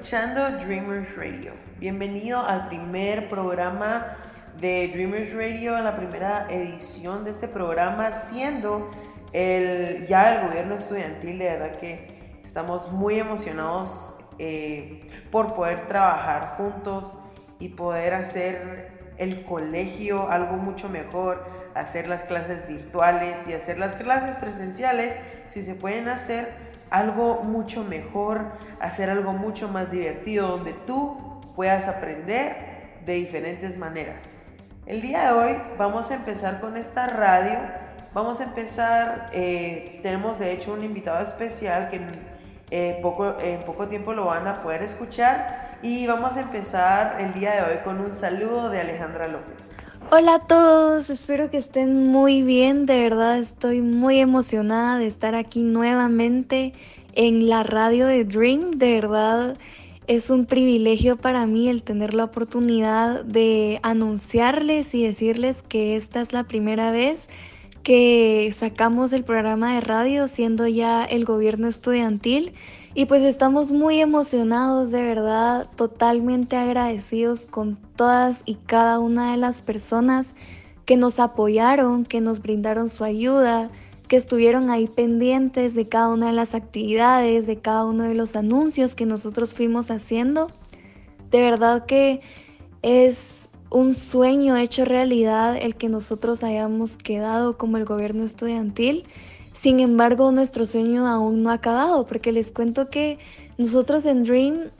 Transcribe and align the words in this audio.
escuchando 0.00 0.48
Dreamers 0.64 1.16
Radio. 1.16 1.54
Bienvenido 1.80 2.40
al 2.46 2.68
primer 2.68 3.28
programa 3.28 4.16
de 4.60 4.92
Dreamers 4.94 5.34
Radio, 5.34 5.76
la 5.80 5.96
primera 5.96 6.46
edición 6.48 7.24
de 7.24 7.32
este 7.32 7.48
programa, 7.48 8.12
siendo 8.12 8.92
el, 9.32 10.06
ya 10.06 10.36
el 10.36 10.46
gobierno 10.46 10.76
estudiantil. 10.76 11.40
De 11.40 11.46
verdad 11.46 11.76
que 11.78 12.38
estamos 12.44 12.92
muy 12.92 13.18
emocionados 13.18 14.14
eh, 14.38 15.04
por 15.32 15.54
poder 15.54 15.88
trabajar 15.88 16.54
juntos 16.56 17.16
y 17.58 17.70
poder 17.70 18.14
hacer 18.14 19.14
el 19.16 19.44
colegio 19.44 20.30
algo 20.30 20.58
mucho 20.58 20.88
mejor, 20.88 21.44
hacer 21.74 22.06
las 22.06 22.22
clases 22.22 22.68
virtuales 22.68 23.48
y 23.48 23.52
hacer 23.52 23.78
las 23.78 23.94
clases 23.94 24.36
presenciales, 24.36 25.18
si 25.48 25.60
se 25.60 25.74
pueden 25.74 26.08
hacer 26.08 26.67
algo 26.90 27.42
mucho 27.42 27.84
mejor, 27.84 28.52
hacer 28.80 29.10
algo 29.10 29.32
mucho 29.32 29.68
más 29.68 29.90
divertido, 29.90 30.48
donde 30.48 30.72
tú 30.72 31.40
puedas 31.54 31.88
aprender 31.88 33.00
de 33.04 33.14
diferentes 33.14 33.76
maneras. 33.76 34.30
El 34.86 35.02
día 35.02 35.32
de 35.32 35.38
hoy 35.38 35.62
vamos 35.76 36.10
a 36.10 36.14
empezar 36.14 36.60
con 36.60 36.76
esta 36.76 37.06
radio. 37.06 37.58
Vamos 38.14 38.40
a 38.40 38.44
empezar, 38.44 39.28
eh, 39.32 40.00
tenemos 40.02 40.38
de 40.38 40.52
hecho 40.52 40.72
un 40.72 40.82
invitado 40.82 41.22
especial 41.22 41.88
que 41.90 42.00
eh, 42.70 42.98
poco, 43.02 43.36
en 43.40 43.62
poco 43.64 43.88
tiempo 43.88 44.14
lo 44.14 44.24
van 44.24 44.46
a 44.46 44.62
poder 44.62 44.82
escuchar. 44.82 45.67
Y 45.82 46.08
vamos 46.08 46.36
a 46.36 46.40
empezar 46.40 47.20
el 47.20 47.34
día 47.34 47.52
de 47.54 47.62
hoy 47.62 47.78
con 47.84 48.00
un 48.00 48.10
saludo 48.10 48.68
de 48.68 48.80
Alejandra 48.80 49.28
López. 49.28 49.72
Hola 50.10 50.34
a 50.34 50.46
todos, 50.46 51.08
espero 51.08 51.50
que 51.50 51.58
estén 51.58 52.08
muy 52.08 52.42
bien, 52.42 52.84
de 52.84 52.98
verdad 52.98 53.38
estoy 53.38 53.80
muy 53.80 54.18
emocionada 54.18 54.98
de 54.98 55.06
estar 55.06 55.36
aquí 55.36 55.62
nuevamente 55.62 56.72
en 57.12 57.48
la 57.48 57.62
radio 57.62 58.06
de 58.06 58.24
Dream, 58.24 58.72
de 58.72 58.94
verdad 58.94 59.56
es 60.08 60.30
un 60.30 60.46
privilegio 60.46 61.16
para 61.16 61.46
mí 61.46 61.68
el 61.68 61.84
tener 61.84 62.14
la 62.14 62.24
oportunidad 62.24 63.24
de 63.24 63.78
anunciarles 63.82 64.94
y 64.94 65.04
decirles 65.04 65.62
que 65.62 65.94
esta 65.94 66.22
es 66.22 66.32
la 66.32 66.44
primera 66.44 66.90
vez 66.90 67.28
que 67.88 68.52
sacamos 68.54 69.14
el 69.14 69.24
programa 69.24 69.74
de 69.74 69.80
radio 69.80 70.28
siendo 70.28 70.66
ya 70.66 71.06
el 71.06 71.24
gobierno 71.24 71.68
estudiantil 71.68 72.52
y 72.92 73.06
pues 73.06 73.22
estamos 73.22 73.72
muy 73.72 73.98
emocionados 73.98 74.90
de 74.90 75.02
verdad, 75.02 75.70
totalmente 75.74 76.56
agradecidos 76.56 77.46
con 77.46 77.76
todas 77.96 78.42
y 78.44 78.56
cada 78.56 78.98
una 78.98 79.30
de 79.30 79.38
las 79.38 79.62
personas 79.62 80.34
que 80.84 80.98
nos 80.98 81.18
apoyaron, 81.18 82.04
que 82.04 82.20
nos 82.20 82.42
brindaron 82.42 82.90
su 82.90 83.04
ayuda, 83.04 83.70
que 84.06 84.16
estuvieron 84.16 84.68
ahí 84.68 84.86
pendientes 84.86 85.74
de 85.74 85.88
cada 85.88 86.10
una 86.10 86.26
de 86.26 86.34
las 86.34 86.54
actividades, 86.54 87.46
de 87.46 87.56
cada 87.56 87.86
uno 87.86 88.04
de 88.04 88.12
los 88.12 88.36
anuncios 88.36 88.94
que 88.94 89.06
nosotros 89.06 89.54
fuimos 89.54 89.90
haciendo. 89.90 90.48
De 91.30 91.40
verdad 91.40 91.86
que 91.86 92.20
es 92.82 93.37
un 93.70 93.94
sueño 93.94 94.56
hecho 94.56 94.84
realidad 94.84 95.56
el 95.56 95.74
que 95.76 95.88
nosotros 95.88 96.42
hayamos 96.42 96.96
quedado 96.96 97.58
como 97.58 97.76
el 97.76 97.84
gobierno 97.84 98.24
estudiantil. 98.24 99.04
Sin 99.52 99.80
embargo, 99.80 100.32
nuestro 100.32 100.66
sueño 100.66 101.06
aún 101.06 101.42
no 101.42 101.50
ha 101.50 101.54
acabado, 101.54 102.06
porque 102.06 102.32
les 102.32 102.52
cuento 102.52 102.88
que 102.90 103.18
nosotros 103.58 104.04
en 104.06 104.24
Dream 104.24 104.70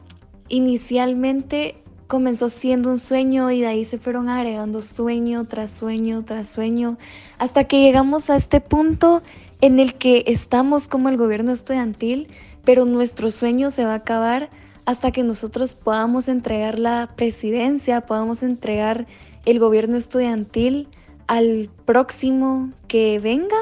inicialmente 0.48 1.76
comenzó 2.06 2.48
siendo 2.48 2.90
un 2.90 2.98
sueño 2.98 3.50
y 3.50 3.60
de 3.60 3.66
ahí 3.66 3.84
se 3.84 3.98
fueron 3.98 4.30
agregando 4.30 4.80
sueño 4.80 5.44
tras 5.44 5.70
sueño 5.70 6.24
tras 6.24 6.48
sueño, 6.48 6.96
hasta 7.38 7.64
que 7.64 7.82
llegamos 7.82 8.30
a 8.30 8.36
este 8.36 8.60
punto 8.60 9.22
en 9.60 9.78
el 9.78 9.94
que 9.94 10.24
estamos 10.26 10.88
como 10.88 11.10
el 11.10 11.18
gobierno 11.18 11.52
estudiantil, 11.52 12.28
pero 12.64 12.86
nuestro 12.86 13.30
sueño 13.30 13.70
se 13.70 13.84
va 13.84 13.92
a 13.92 13.96
acabar 13.96 14.48
hasta 14.88 15.10
que 15.10 15.22
nosotros 15.22 15.74
podamos 15.74 16.28
entregar 16.28 16.78
la 16.78 17.10
presidencia, 17.14 18.06
podamos 18.06 18.42
entregar 18.42 19.06
el 19.44 19.58
gobierno 19.58 19.98
estudiantil 19.98 20.88
al 21.26 21.68
próximo 21.84 22.72
que 22.86 23.18
venga, 23.18 23.58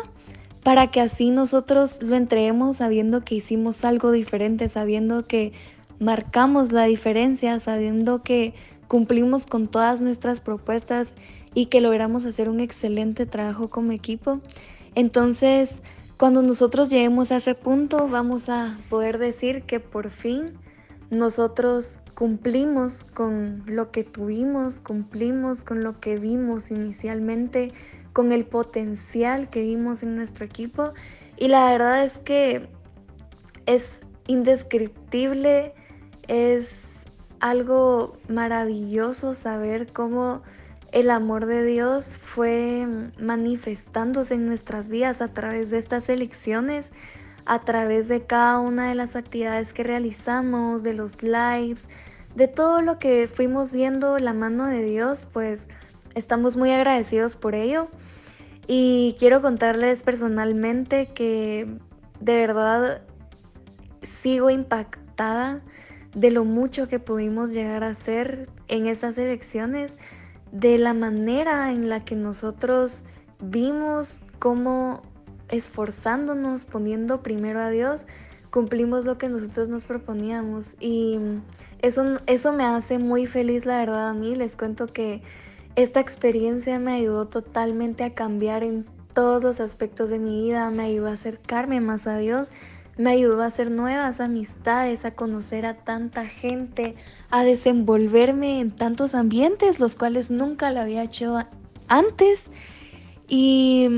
para 0.62 0.92
que 0.92 1.00
así 1.00 1.30
nosotros 1.30 2.00
lo 2.00 2.14
entreguemos 2.14 2.76
sabiendo 2.76 3.24
que 3.24 3.34
hicimos 3.34 3.84
algo 3.84 4.12
diferente, 4.12 4.68
sabiendo 4.68 5.24
que 5.24 5.52
marcamos 5.98 6.70
la 6.70 6.84
diferencia 6.84 7.58
sabiendo 7.58 8.22
que 8.22 8.54
cumplimos 8.86 9.46
con 9.46 9.66
todas 9.66 10.00
nuestras 10.00 10.40
propuestas 10.40 11.12
y 11.54 11.66
que 11.66 11.80
logramos 11.80 12.24
hacer 12.24 12.48
un 12.48 12.60
excelente 12.60 13.26
trabajo 13.26 13.68
como 13.68 13.90
equipo. 13.90 14.40
Entonces, 14.94 15.82
cuando 16.18 16.40
nosotros 16.42 16.88
lleguemos 16.88 17.32
a 17.32 17.38
ese 17.38 17.56
punto, 17.56 18.06
vamos 18.06 18.48
a 18.48 18.78
poder 18.88 19.18
decir 19.18 19.62
que 19.62 19.80
por 19.80 20.10
fin 20.10 20.52
nosotros 21.10 21.98
cumplimos 22.14 23.04
con 23.04 23.62
lo 23.66 23.90
que 23.90 24.04
tuvimos, 24.04 24.80
cumplimos 24.80 25.64
con 25.64 25.82
lo 25.82 26.00
que 26.00 26.18
vimos 26.18 26.70
inicialmente, 26.70 27.72
con 28.12 28.32
el 28.32 28.46
potencial 28.46 29.50
que 29.50 29.60
vimos 29.60 30.02
en 30.02 30.16
nuestro 30.16 30.44
equipo. 30.44 30.92
Y 31.36 31.48
la 31.48 31.70
verdad 31.70 32.04
es 32.04 32.18
que 32.18 32.68
es 33.66 34.00
indescriptible 34.26 35.74
es 36.28 37.04
algo 37.40 38.16
maravilloso 38.28 39.34
saber 39.34 39.92
cómo 39.92 40.42
el 40.92 41.10
amor 41.10 41.46
de 41.46 41.64
Dios 41.64 42.16
fue 42.16 42.86
manifestándose 43.18 44.34
en 44.34 44.46
nuestras 44.46 44.88
vidas 44.88 45.20
a 45.20 45.28
través 45.28 45.70
de 45.70 45.78
estas 45.78 46.08
elecciones, 46.08 46.90
a 47.46 47.60
través 47.60 48.08
de 48.08 48.26
cada 48.26 48.60
una 48.60 48.88
de 48.88 48.94
las 48.94 49.16
actividades 49.16 49.72
que 49.72 49.84
realizamos, 49.84 50.82
de 50.82 50.94
los 50.94 51.22
lives, 51.22 51.88
de 52.34 52.48
todo 52.48 52.82
lo 52.82 52.98
que 52.98 53.28
fuimos 53.32 53.72
viendo 53.72 54.18
la 54.18 54.34
mano 54.34 54.66
de 54.66 54.82
Dios, 54.82 55.26
pues 55.32 55.68
estamos 56.14 56.56
muy 56.56 56.70
agradecidos 56.70 57.36
por 57.36 57.54
ello. 57.54 57.88
Y 58.66 59.14
quiero 59.18 59.40
contarles 59.42 60.02
personalmente 60.02 61.06
que 61.14 61.68
de 62.20 62.36
verdad 62.36 63.02
sigo 64.02 64.50
impactada 64.50 65.62
de 66.14 66.30
lo 66.30 66.44
mucho 66.44 66.88
que 66.88 66.98
pudimos 66.98 67.52
llegar 67.52 67.84
a 67.84 67.94
ser 67.94 68.48
en 68.68 68.86
estas 68.86 69.18
elecciones, 69.18 69.98
de 70.50 70.78
la 70.78 70.94
manera 70.94 71.70
en 71.72 71.88
la 71.88 72.04
que 72.04 72.16
nosotros 72.16 73.04
vimos 73.40 74.20
cómo 74.38 75.02
esforzándonos, 75.48 76.64
poniendo 76.64 77.22
primero 77.22 77.60
a 77.60 77.70
Dios, 77.70 78.06
cumplimos 78.50 79.04
lo 79.04 79.18
que 79.18 79.28
nosotros 79.28 79.68
nos 79.68 79.84
proponíamos. 79.84 80.76
Y 80.80 81.18
eso, 81.80 82.18
eso 82.26 82.52
me 82.52 82.64
hace 82.64 82.98
muy 82.98 83.26
feliz, 83.26 83.66
la 83.66 83.78
verdad, 83.78 84.08
a 84.08 84.14
mí. 84.14 84.34
Les 84.34 84.56
cuento 84.56 84.86
que 84.86 85.22
esta 85.74 86.00
experiencia 86.00 86.78
me 86.78 86.92
ayudó 86.92 87.26
totalmente 87.26 88.04
a 88.04 88.14
cambiar 88.14 88.62
en 88.62 88.86
todos 89.12 89.42
los 89.42 89.60
aspectos 89.60 90.10
de 90.10 90.18
mi 90.18 90.42
vida, 90.42 90.70
me 90.70 90.84
ayudó 90.84 91.08
a 91.08 91.12
acercarme 91.12 91.80
más 91.80 92.06
a 92.06 92.18
Dios 92.18 92.52
me 92.96 93.10
ayudó 93.10 93.42
a 93.42 93.46
hacer 93.46 93.70
nuevas 93.70 94.20
amistades, 94.20 95.04
a 95.04 95.14
conocer 95.14 95.66
a 95.66 95.74
tanta 95.74 96.26
gente, 96.26 96.94
a 97.30 97.44
desenvolverme 97.44 98.60
en 98.60 98.70
tantos 98.70 99.14
ambientes, 99.14 99.80
los 99.80 99.94
cuales 99.94 100.30
nunca 100.30 100.70
lo 100.70 100.80
había 100.80 101.02
hecho 101.02 101.38
antes. 101.88 102.48
Y 103.28 103.88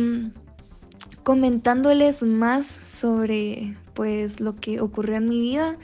comentándoles 1.28 2.22
más 2.22 2.64
sobre 2.64 3.76
pues 3.92 4.40
lo 4.40 4.56
que 4.56 4.80
ocurrió 4.80 5.16
en 5.16 5.28
mi 5.28 5.38
vida, 5.38 5.76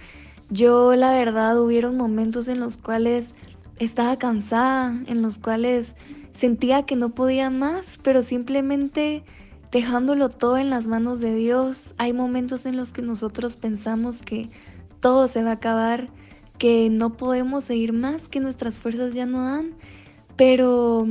yo 0.48 0.94
la 0.94 1.12
verdad 1.12 1.60
hubieron 1.60 1.98
momentos 1.98 2.48
en 2.48 2.60
los 2.60 2.78
cuales 2.78 3.34
estaba 3.78 4.16
cansada, 4.16 4.98
en 5.06 5.20
los 5.20 5.36
cuales 5.36 5.96
sentía 6.32 6.86
que 6.86 6.96
no 6.96 7.10
podía 7.10 7.50
más, 7.50 7.98
pero 8.02 8.22
simplemente 8.22 9.22
dejándolo 9.70 10.30
todo 10.30 10.56
en 10.56 10.70
las 10.70 10.86
manos 10.86 11.20
de 11.20 11.34
Dios. 11.34 11.94
Hay 11.98 12.14
momentos 12.14 12.64
en 12.64 12.78
los 12.78 12.94
que 12.94 13.02
nosotros 13.02 13.56
pensamos 13.56 14.22
que 14.22 14.48
todo 15.00 15.28
se 15.28 15.44
va 15.44 15.50
a 15.50 15.54
acabar, 15.60 16.08
que 16.56 16.88
no 16.88 17.18
podemos 17.18 17.64
seguir 17.64 17.92
más, 17.92 18.28
que 18.28 18.40
nuestras 18.40 18.78
fuerzas 18.78 19.12
ya 19.12 19.26
no 19.26 19.44
dan, 19.44 19.74
pero 20.36 21.06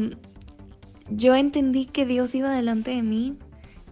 yo 1.12 1.36
entendí 1.36 1.86
que 1.86 2.07
Dios 2.07 2.33
iba 2.33 2.50
delante 2.50 2.89
de 2.89 3.03
mí, 3.03 3.38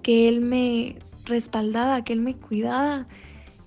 que 0.01 0.27
Él 0.27 0.41
me 0.41 0.97
respaldaba, 1.25 2.03
que 2.03 2.13
Él 2.13 2.21
me 2.21 2.35
cuidaba 2.35 3.07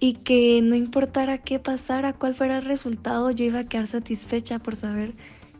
y 0.00 0.14
que 0.14 0.60
no 0.62 0.74
importara 0.74 1.38
qué 1.38 1.58
pasara, 1.58 2.12
cuál 2.12 2.34
fuera 2.34 2.58
el 2.58 2.64
resultado, 2.64 3.30
yo 3.30 3.44
iba 3.44 3.60
a 3.60 3.64
quedar 3.64 3.86
satisfecha 3.86 4.58
por 4.58 4.76
saber 4.76 5.14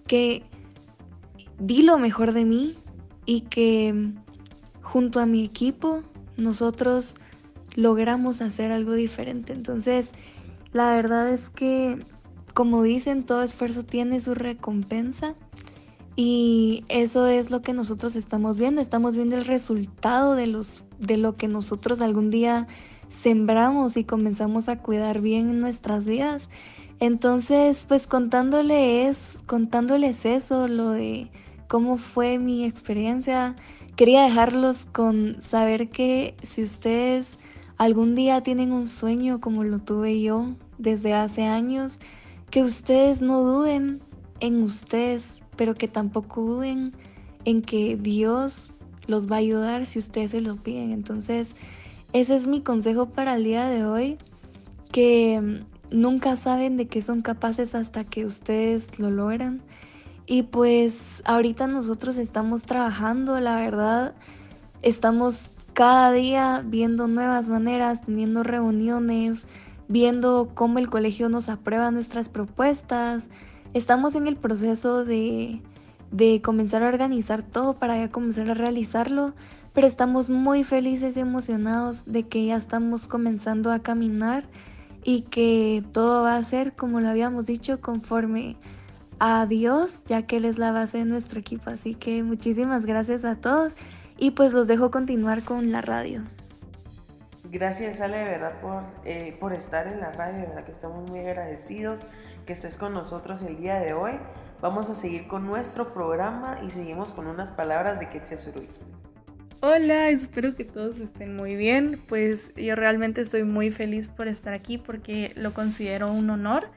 que 0.07 0.43
di 1.59 1.83
lo 1.83 1.99
mejor 1.99 2.33
de 2.33 2.45
mí 2.45 2.77
y 3.27 3.43
que 3.43 4.13
junto 4.83 5.21
a 5.21 5.27
mi 5.27 5.45
equipo, 5.45 6.03
nosotros 6.37 7.17
logramos 7.75 8.43
hacer 8.43 8.71
algo 8.71 8.93
diferente. 8.93 9.53
Entonces, 9.53 10.13
la 10.73 10.95
verdad 10.95 11.31
es 11.31 11.49
que, 11.51 11.99
como 12.53 12.83
dicen, 12.83 13.25
todo 13.25 13.43
esfuerzo 13.43 13.85
tiene 13.85 14.21
su 14.21 14.35
recompensa. 14.35 15.35
Y 16.17 16.85
eso 16.89 17.27
es 17.27 17.51
lo 17.51 17.63
que 17.63 17.73
nosotros 17.73 18.15
estamos 18.15 18.57
viendo, 18.57 18.81
estamos 18.81 19.17
viendo 19.17 19.37
el 19.37 19.45
resultado 19.45 20.35
de, 20.35 20.47
los, 20.47 20.85
de 20.99 21.17
lo 21.17 21.37
que 21.37 21.49
nosotros 21.49 22.01
algún 22.01 22.31
día 22.31 22.69
sembramos 23.09 23.97
y 23.97 24.05
comenzamos 24.05 24.69
a 24.69 24.79
cuidar 24.79 25.21
bien 25.21 25.51
en 25.51 25.61
nuestras 25.61 26.07
vidas. 26.07 26.51
Entonces, 27.01 27.85
pues 27.89 28.07
contándoles, 28.07 29.39
contándoles 29.47 30.25
eso, 30.25 30.69
lo 30.69 30.91
de 30.91 31.31
cómo 31.69 31.97
fue 31.97 32.39
mi 32.39 32.65
experiencia, 32.65 33.57
quería 33.97 34.23
dejarlos 34.23 34.87
con 34.87 35.37
saber 35.41 35.91
que 35.91 36.37
si 36.43 36.63
ustedes 36.63 37.39
algún 37.77 38.15
día 38.15 38.43
tienen 38.43 38.73
un 38.73 38.87
sueño 38.87 39.41
como 39.41 39.65
lo 39.65 39.81
tuve 39.81 40.21
yo 40.21 40.55
desde 40.79 41.15
hace 41.15 41.45
años, 41.45 41.99
que 42.51 42.63
ustedes 42.63 43.21
no 43.21 43.43
duden 43.43 44.01
en 44.41 44.63
ustedes, 44.63 45.43
pero 45.57 45.75
que 45.75 45.89
tampoco 45.89 46.43
duden 46.43 46.93
en 47.45 47.63
que 47.63 47.97
Dios 47.97 48.73
los 49.07 49.31
va 49.31 49.37
a 49.37 49.39
ayudar 49.41 49.87
si 49.87 49.99
ustedes 49.99 50.31
se 50.33 50.41
lo 50.41 50.57
piden. 50.57 50.93
Entonces, 50.93 51.57
ese 52.13 52.37
es 52.37 52.47
mi 52.47 52.61
consejo 52.61 53.11
para 53.11 53.37
el 53.37 53.45
día 53.45 53.69
de 53.69 53.85
hoy, 53.85 54.19
que 54.93 55.65
nunca 55.91 56.37
saben 56.37 56.77
de 56.77 56.87
qué 56.87 57.03
son 57.03 57.23
capaces 57.23 57.75
hasta 57.75 58.05
que 58.05 58.25
ustedes 58.27 58.99
lo 58.99 59.11
logran. 59.11 59.63
Y 60.27 60.45
pues 60.45 61.23
ahorita 61.27 61.67
nosotros 61.67 62.17
estamos 62.17 62.65
trabajando, 62.65 63.39
la 63.41 63.57
verdad, 63.57 64.15
estamos 64.81 65.51
cada 65.75 66.13
día 66.13 66.63
viendo 66.65 67.09
nuevas 67.09 67.49
maneras, 67.49 68.07
teniendo 68.07 68.43
reuniones, 68.43 69.47
viendo 69.89 70.51
cómo 70.55 70.79
el 70.79 70.89
colegio 70.89 71.29
nos 71.29 71.49
aprueba 71.49 71.91
nuestras 71.91 72.29
propuestas. 72.29 73.29
Estamos 73.75 74.15
en 74.15 74.29
el 74.29 74.37
proceso 74.37 75.05
de, 75.05 75.61
de 76.13 76.41
comenzar 76.41 76.85
a 76.85 76.89
organizar 76.89 77.43
todo 77.43 77.75
para 77.75 77.99
ya 77.99 78.11
comenzar 78.11 78.49
a 78.49 78.55
realizarlo, 78.55 79.35
pero 79.73 79.89
estamos 79.89 80.31
muy 80.31 80.63
felices 80.63 81.17
y 81.17 81.21
emocionados 81.21 82.05
de 82.07 82.29
que 82.29 82.47
ya 82.47 82.57
estamos 82.57 83.09
comenzando 83.09 83.73
a 83.73 83.81
caminar 83.81 84.45
y 85.03 85.23
que 85.23 85.85
todo 85.93 86.23
va 86.23 86.37
a 86.37 86.43
ser, 86.45 86.75
como 86.75 87.01
lo 87.01 87.09
habíamos 87.09 87.47
dicho, 87.47 87.81
conforme 87.81 88.57
a 89.19 89.45
Dios, 89.47 90.05
ya 90.07 90.25
que 90.25 90.37
Él 90.37 90.45
es 90.45 90.57
la 90.57 90.71
base 90.71 90.99
de 90.99 91.05
nuestro 91.05 91.41
equipo. 91.41 91.71
Así 91.71 91.97
que 91.97 92.23
muchísimas 92.23 92.87
gracias 92.87 93.25
a 93.25 93.35
todos 93.35 93.75
y 94.19 94.31
pues 94.31 94.53
los 94.53 94.69
dejo 94.69 94.93
continuar 94.93 95.43
con 95.43 95.73
la 95.73 95.81
radio. 95.81 96.23
Gracias 97.51 98.01
Ale, 98.01 98.19
de 98.19 98.25
verdad, 98.25 98.61
por, 98.61 98.85
eh, 99.05 99.37
por 99.41 99.53
estar 99.53 99.89
en 99.89 100.01
la 100.01 100.13
radio, 100.13 100.43
de 100.43 100.47
verdad 100.47 100.65
que 100.65 100.73
estamos 100.73 101.09
muy 101.11 101.21
agradecidos 101.21 102.07
que 102.45 102.53
estés 102.53 102.77
con 102.77 102.93
nosotros 102.93 103.43
el 103.43 103.57
día 103.57 103.77
de 103.77 103.93
hoy. 103.93 104.13
Vamos 104.61 104.89
a 104.91 104.95
seguir 104.95 105.27
con 105.27 105.47
nuestro 105.47 105.93
programa 105.93 106.59
y 106.67 106.71
seguimos 106.71 107.13
con 107.13 107.27
unas 107.27 107.53
palabras 107.53 108.01
de 108.01 108.09
Ketsesurui. 108.09 108.69
Hola, 109.61 110.11
espero 110.11 110.55
que 110.55 110.65
todos 110.65 111.01
estén 111.01 111.37
muy 111.37 111.57
bien. 111.57 112.01
Pues 112.09 112.53
yo 112.55 112.77
realmente 112.77 113.21
estoy 113.21 113.45
muy 113.45 113.71
feliz 113.71 114.09
por 114.09 114.29
estar 114.29 114.53
aquí 114.53 114.79
porque 114.79 115.33
lo 115.37 115.55
considero 115.55 116.13
un 116.13 116.29
honor. 116.31 116.69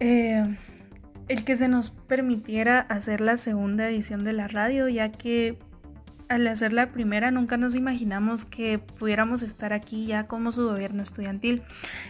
Eh, 0.00 0.56
el 1.28 1.44
que 1.44 1.56
se 1.56 1.68
nos 1.68 1.90
permitiera 1.90 2.80
hacer 2.80 3.20
la 3.20 3.36
segunda 3.36 3.88
edición 3.88 4.24
de 4.24 4.32
la 4.32 4.48
radio, 4.48 4.88
ya 4.88 5.10
que 5.10 5.58
al 6.28 6.46
hacer 6.46 6.72
la 6.72 6.90
primera 6.90 7.30
nunca 7.30 7.56
nos 7.56 7.74
imaginamos 7.74 8.44
que 8.44 8.78
pudiéramos 8.78 9.42
estar 9.42 9.72
aquí 9.72 10.06
ya 10.06 10.24
como 10.24 10.52
su 10.52 10.66
gobierno 10.66 11.02
estudiantil. 11.02 11.62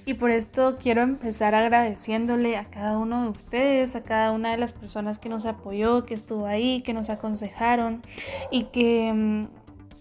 Y 0.06 0.14
por 0.14 0.30
esto 0.30 0.76
quiero 0.80 1.02
empezar 1.02 1.54
agradeciéndole 1.54 2.56
a 2.56 2.64
cada 2.66 2.98
uno 2.98 3.22
de 3.22 3.28
ustedes, 3.28 3.96
a 3.96 4.02
cada 4.02 4.32
una 4.32 4.50
de 4.50 4.58
las 4.58 4.72
personas 4.72 5.18
que 5.18 5.28
nos 5.28 5.46
apoyó, 5.46 6.06
que 6.06 6.14
estuvo 6.14 6.46
ahí, 6.46 6.82
que 6.82 6.92
nos 6.92 7.10
aconsejaron 7.10 8.02
y 8.50 8.64
que 8.64 9.46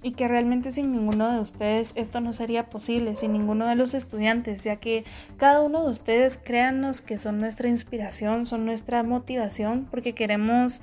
y 0.03 0.11
que 0.11 0.27
realmente 0.27 0.69
sin 0.69 0.91
ninguno 0.91 1.31
de 1.31 1.39
ustedes 1.39 1.93
esto 1.95 2.19
no 2.19 2.33
sería 2.33 2.69
posible, 2.69 3.15
sin 3.15 3.31
ninguno 3.31 3.67
de 3.67 3.75
los 3.75 3.93
estudiantes, 3.93 4.63
ya 4.63 4.75
que 4.75 5.05
cada 5.37 5.61
uno 5.61 5.83
de 5.85 5.91
ustedes 5.91 6.37
créannos 6.37 7.01
que 7.01 7.17
son 7.17 7.39
nuestra 7.39 7.69
inspiración, 7.69 8.45
son 8.45 8.65
nuestra 8.65 9.01
motivación, 9.01 9.87
porque 9.89 10.13
queremos 10.13 10.81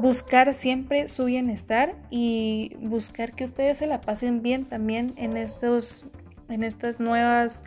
buscar 0.00 0.54
siempre 0.54 1.08
su 1.08 1.26
bienestar 1.26 1.94
y 2.10 2.76
buscar 2.80 3.32
que 3.32 3.44
ustedes 3.44 3.78
se 3.78 3.86
la 3.86 4.00
pasen 4.00 4.42
bien 4.42 4.64
también 4.64 5.12
en 5.16 5.36
estos 5.36 6.06
en 6.48 6.64
estas 6.64 7.00
nuevas 7.00 7.64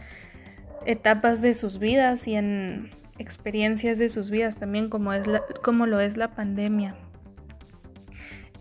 etapas 0.85 1.41
de 1.41 1.53
sus 1.53 1.79
vidas 1.79 2.27
y 2.27 2.35
en 2.35 2.91
experiencias 3.17 3.97
de 3.97 4.09
sus 4.09 4.29
vidas 4.29 4.57
también 4.57 4.89
como 4.89 5.13
es 5.13 5.25
como 5.63 5.85
lo 5.85 5.99
es 5.99 6.17
la 6.17 6.35
pandemia. 6.35 6.95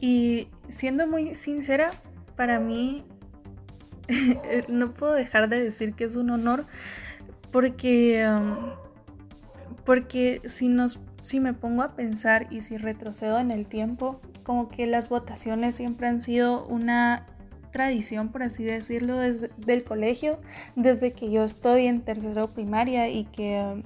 Y 0.01 0.49
siendo 0.69 1.07
muy 1.07 1.35
sincera, 1.35 1.91
para 2.37 2.61
mí 2.61 3.05
no 4.69 4.93
puedo 4.93 5.13
dejar 5.13 5.49
de 5.49 5.63
decir 5.63 5.95
que 5.95 6.05
es 6.05 6.17
un 6.17 6.31
honor 6.31 6.67
porque, 7.51 8.27
um, 8.29 8.73
porque 9.85 10.43
si, 10.47 10.69
nos, 10.69 10.99
si 11.25 11.41
me 11.41 11.55
pongo 11.55 11.83
a 11.83 11.97
pensar 11.97 12.47
y 12.51 12.61
si 12.61 12.77
retrocedo 12.77 13.39
en 13.39 13.51
el 13.51 13.67
tiempo, 13.67 14.21
como 14.45 14.69
que 14.69 14.87
las 14.87 15.09
votaciones 15.09 15.75
siempre 15.75 16.07
han 16.07 16.23
sido 16.23 16.67
una 16.67 17.27
tradición, 17.73 18.29
por 18.29 18.43
así 18.45 18.63
decirlo, 18.63 19.17
desde 19.17 19.51
el 19.67 19.83
colegio, 19.83 20.39
desde 20.77 21.13
que 21.13 21.31
yo 21.31 21.43
estoy 21.43 21.87
en 21.87 22.03
tercero 22.03 22.49
primaria 22.49 23.09
y 23.09 23.25
que, 23.25 23.83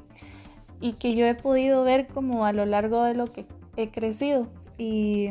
y 0.81 0.95
que 0.95 1.15
yo 1.15 1.25
he 1.27 1.35
podido 1.35 1.85
ver 1.85 2.09
como 2.09 2.45
a 2.45 2.53
lo 2.53 2.67
largo 2.67 3.05
de 3.05 3.15
lo 3.15 3.31
que 3.31 3.47
he 3.77 3.91
crecido. 3.91 4.49
Y 4.77 5.31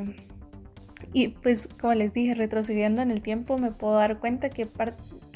y 1.14 1.30
pues 1.30 1.70
como 1.80 1.94
les 1.94 2.14
dije, 2.14 2.34
retrocediendo 2.34 3.02
en 3.02 3.12
el 3.12 3.22
tiempo 3.22 3.58
me 3.58 3.72
puedo 3.72 3.96
dar 3.96 4.20
cuenta 4.20 4.50
que, 4.50 4.66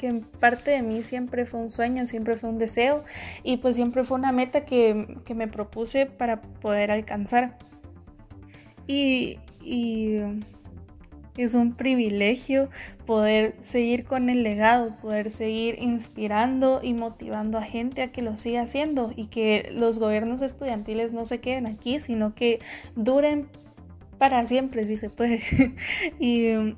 que 0.02 0.20
parte 0.40 0.72
de 0.72 0.82
mí 0.82 1.04
siempre 1.04 1.46
fue 1.46 1.60
un 1.60 1.70
sueño, 1.70 2.08
siempre 2.08 2.34
fue 2.34 2.50
un 2.50 2.58
deseo 2.58 3.04
y 3.44 3.58
pues 3.58 3.76
siempre 3.76 4.02
fue 4.02 4.18
una 4.18 4.32
meta 4.32 4.64
que, 4.64 5.20
me 5.32 5.46
propuse 5.46 6.06
para 6.06 6.42
poder 6.42 6.90
alcanzar. 6.90 7.56
Y, 8.88 9.38
y 9.64 10.18
es 11.36 11.54
un 11.54 11.74
privilegio 11.74 12.68
poder 13.06 13.54
seguir 13.60 14.04
con 14.04 14.28
el 14.28 14.42
legado, 14.42 14.96
poder 15.00 15.30
seguir 15.30 15.76
inspirando 15.78 16.80
y 16.82 16.94
motivando 16.94 17.58
a 17.58 17.62
gente 17.62 18.02
a 18.02 18.10
que 18.10 18.22
lo 18.22 18.36
siga 18.36 18.62
haciendo 18.62 19.12
y 19.14 19.26
que 19.26 19.70
los 19.72 20.00
gobiernos 20.00 20.42
estudiantiles 20.42 21.12
no 21.12 21.24
se 21.24 21.38
queden 21.38 21.66
aquí, 21.66 22.00
sino 22.00 22.34
que 22.34 22.58
duren 22.96 23.46
para 24.18 24.44
siempre, 24.46 24.84
si 24.84 24.96
se 24.96 25.10
puede. 25.10 25.40
y, 26.18 26.74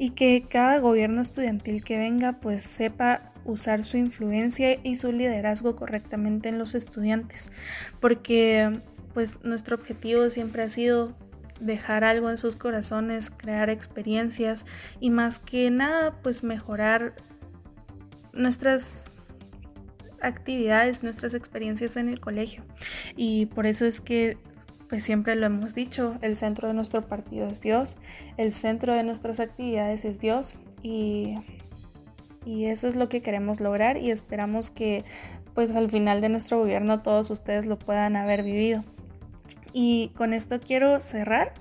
y 0.00 0.10
que 0.10 0.46
cada 0.48 0.78
gobierno 0.78 1.20
estudiantil 1.20 1.84
que 1.84 1.98
venga 1.98 2.40
pues 2.40 2.62
sepa 2.62 3.34
usar 3.44 3.84
su 3.84 3.98
influencia 3.98 4.80
y 4.82 4.96
su 4.96 5.12
liderazgo 5.12 5.76
correctamente 5.76 6.48
en 6.48 6.58
los 6.58 6.74
estudiantes. 6.74 7.52
Porque 8.00 8.80
pues 9.12 9.44
nuestro 9.44 9.76
objetivo 9.76 10.30
siempre 10.30 10.62
ha 10.62 10.70
sido 10.70 11.12
dejar 11.60 12.02
algo 12.04 12.30
en 12.30 12.38
sus 12.38 12.56
corazones, 12.56 13.28
crear 13.28 13.68
experiencias 13.68 14.64
y 15.00 15.10
más 15.10 15.38
que 15.38 15.70
nada 15.70 16.16
pues 16.22 16.42
mejorar 16.44 17.12
nuestras 18.32 19.12
actividades, 20.22 21.02
nuestras 21.02 21.34
experiencias 21.34 21.98
en 21.98 22.08
el 22.08 22.20
colegio. 22.20 22.64
Y 23.16 23.46
por 23.46 23.66
eso 23.66 23.84
es 23.84 24.00
que 24.00 24.38
pues 24.90 25.04
siempre 25.04 25.36
lo 25.36 25.46
hemos 25.46 25.72
dicho, 25.72 26.16
el 26.20 26.34
centro 26.34 26.66
de 26.66 26.74
nuestro 26.74 27.06
partido 27.06 27.46
es 27.46 27.60
Dios, 27.60 27.96
el 28.36 28.50
centro 28.50 28.92
de 28.92 29.04
nuestras 29.04 29.38
actividades 29.38 30.04
es 30.04 30.18
Dios 30.18 30.56
y, 30.82 31.36
y 32.44 32.64
eso 32.64 32.88
es 32.88 32.96
lo 32.96 33.08
que 33.08 33.22
queremos 33.22 33.60
lograr 33.60 33.96
y 33.96 34.10
esperamos 34.10 34.68
que 34.68 35.04
pues 35.54 35.76
al 35.76 35.88
final 35.90 36.20
de 36.20 36.28
nuestro 36.28 36.58
gobierno 36.58 37.02
todos 37.02 37.30
ustedes 37.30 37.66
lo 37.66 37.78
puedan 37.78 38.16
haber 38.16 38.42
vivido. 38.42 38.84
Y 39.72 40.10
con 40.16 40.32
esto 40.32 40.58
quiero 40.58 40.98
cerrar 40.98 41.54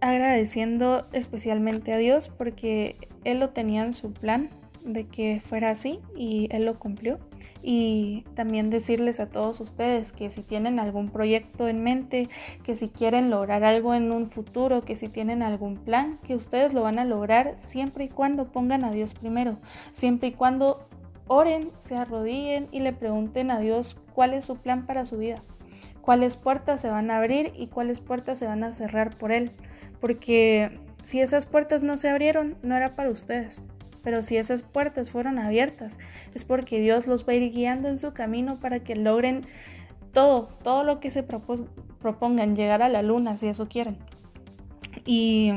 agradeciendo 0.00 1.04
especialmente 1.12 1.92
a 1.92 1.96
Dios 1.96 2.28
porque 2.28 2.96
Él 3.24 3.40
lo 3.40 3.50
tenía 3.50 3.82
en 3.82 3.92
su 3.92 4.12
plan 4.12 4.50
de 4.86 5.06
que 5.06 5.42
fuera 5.44 5.70
así 5.70 6.00
y 6.16 6.48
él 6.50 6.64
lo 6.64 6.78
cumplió. 6.78 7.18
Y 7.62 8.24
también 8.34 8.70
decirles 8.70 9.20
a 9.20 9.28
todos 9.28 9.60
ustedes 9.60 10.12
que 10.12 10.30
si 10.30 10.42
tienen 10.42 10.78
algún 10.78 11.10
proyecto 11.10 11.68
en 11.68 11.82
mente, 11.82 12.28
que 12.62 12.74
si 12.74 12.88
quieren 12.88 13.28
lograr 13.28 13.64
algo 13.64 13.94
en 13.94 14.12
un 14.12 14.30
futuro, 14.30 14.84
que 14.84 14.96
si 14.96 15.08
tienen 15.08 15.42
algún 15.42 15.76
plan, 15.76 16.18
que 16.24 16.36
ustedes 16.36 16.72
lo 16.72 16.82
van 16.82 16.98
a 16.98 17.04
lograr 17.04 17.54
siempre 17.58 18.04
y 18.04 18.08
cuando 18.08 18.52
pongan 18.52 18.84
a 18.84 18.92
Dios 18.92 19.14
primero, 19.14 19.58
siempre 19.92 20.28
y 20.28 20.32
cuando 20.32 20.88
oren, 21.26 21.72
se 21.76 21.96
arrodillen 21.96 22.68
y 22.70 22.80
le 22.80 22.92
pregunten 22.92 23.50
a 23.50 23.58
Dios 23.58 23.96
cuál 24.14 24.32
es 24.32 24.44
su 24.44 24.56
plan 24.56 24.86
para 24.86 25.04
su 25.04 25.18
vida, 25.18 25.42
cuáles 26.00 26.36
puertas 26.36 26.80
se 26.80 26.88
van 26.88 27.10
a 27.10 27.18
abrir 27.18 27.52
y 27.56 27.66
cuáles 27.66 28.00
puertas 28.00 28.38
se 28.38 28.46
van 28.46 28.62
a 28.62 28.72
cerrar 28.72 29.16
por 29.16 29.32
Él. 29.32 29.50
Porque 30.00 30.78
si 31.02 31.20
esas 31.20 31.46
puertas 31.46 31.82
no 31.82 31.96
se 31.96 32.10
abrieron, 32.10 32.56
no 32.62 32.76
era 32.76 32.94
para 32.94 33.10
ustedes 33.10 33.60
pero 34.06 34.22
si 34.22 34.36
esas 34.36 34.62
puertas 34.62 35.10
fueron 35.10 35.36
abiertas, 35.36 35.98
es 36.32 36.44
porque 36.44 36.78
Dios 36.78 37.08
los 37.08 37.26
va 37.26 37.32
a 37.32 37.34
ir 37.34 37.52
guiando 37.52 37.88
en 37.88 37.98
su 37.98 38.12
camino 38.12 38.54
para 38.54 38.78
que 38.78 38.94
logren 38.94 39.42
todo, 40.12 40.48
todo 40.62 40.84
lo 40.84 41.00
que 41.00 41.10
se 41.10 41.24
propongan, 41.24 42.54
llegar 42.54 42.84
a 42.84 42.88
la 42.88 43.02
luna 43.02 43.36
si 43.36 43.48
eso 43.48 43.66
quieren. 43.66 43.96
Y, 45.04 45.50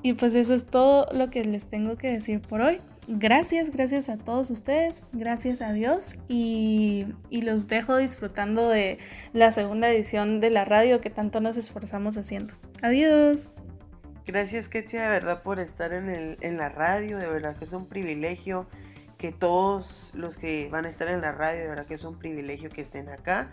y 0.00 0.12
pues 0.12 0.36
eso 0.36 0.54
es 0.54 0.64
todo 0.64 1.08
lo 1.12 1.30
que 1.30 1.44
les 1.44 1.66
tengo 1.66 1.96
que 1.96 2.06
decir 2.06 2.40
por 2.40 2.60
hoy. 2.60 2.78
Gracias, 3.08 3.70
gracias 3.70 4.08
a 4.08 4.16
todos 4.16 4.50
ustedes, 4.50 5.02
gracias 5.12 5.60
a 5.60 5.72
Dios 5.72 6.14
y, 6.28 7.06
y, 7.30 7.42
los 7.42 7.66
dejo 7.66 7.96
disfrutando 7.96 8.68
de 8.68 8.98
la 9.32 9.50
segunda 9.50 9.90
edición 9.90 10.38
de 10.38 10.50
la 10.50 10.64
radio 10.64 11.00
que 11.00 11.10
tanto 11.10 11.40
nos 11.40 11.56
esforzamos 11.56 12.16
haciendo. 12.16 12.54
Adiós. 12.80 13.50
Gracias, 14.26 14.68
Ketsia, 14.68 15.02
de 15.02 15.08
verdad, 15.10 15.42
por 15.42 15.60
estar 15.60 15.92
en, 15.92 16.38
en 16.40 16.56
la 16.56 16.70
radio. 16.70 17.18
De 17.18 17.28
verdad 17.28 17.56
que 17.56 17.64
es 17.64 17.72
un 17.74 17.86
privilegio 17.86 18.66
que 19.18 19.32
todos 19.32 20.12
los 20.14 20.38
que 20.38 20.68
van 20.70 20.86
a 20.86 20.88
estar 20.88 21.08
en 21.08 21.20
la 21.20 21.32
radio, 21.32 21.60
de 21.60 21.68
verdad 21.68 21.84
que 21.84 21.94
es 21.94 22.04
un 22.04 22.18
privilegio 22.18 22.70
que 22.70 22.80
estén 22.80 23.10
acá. 23.10 23.50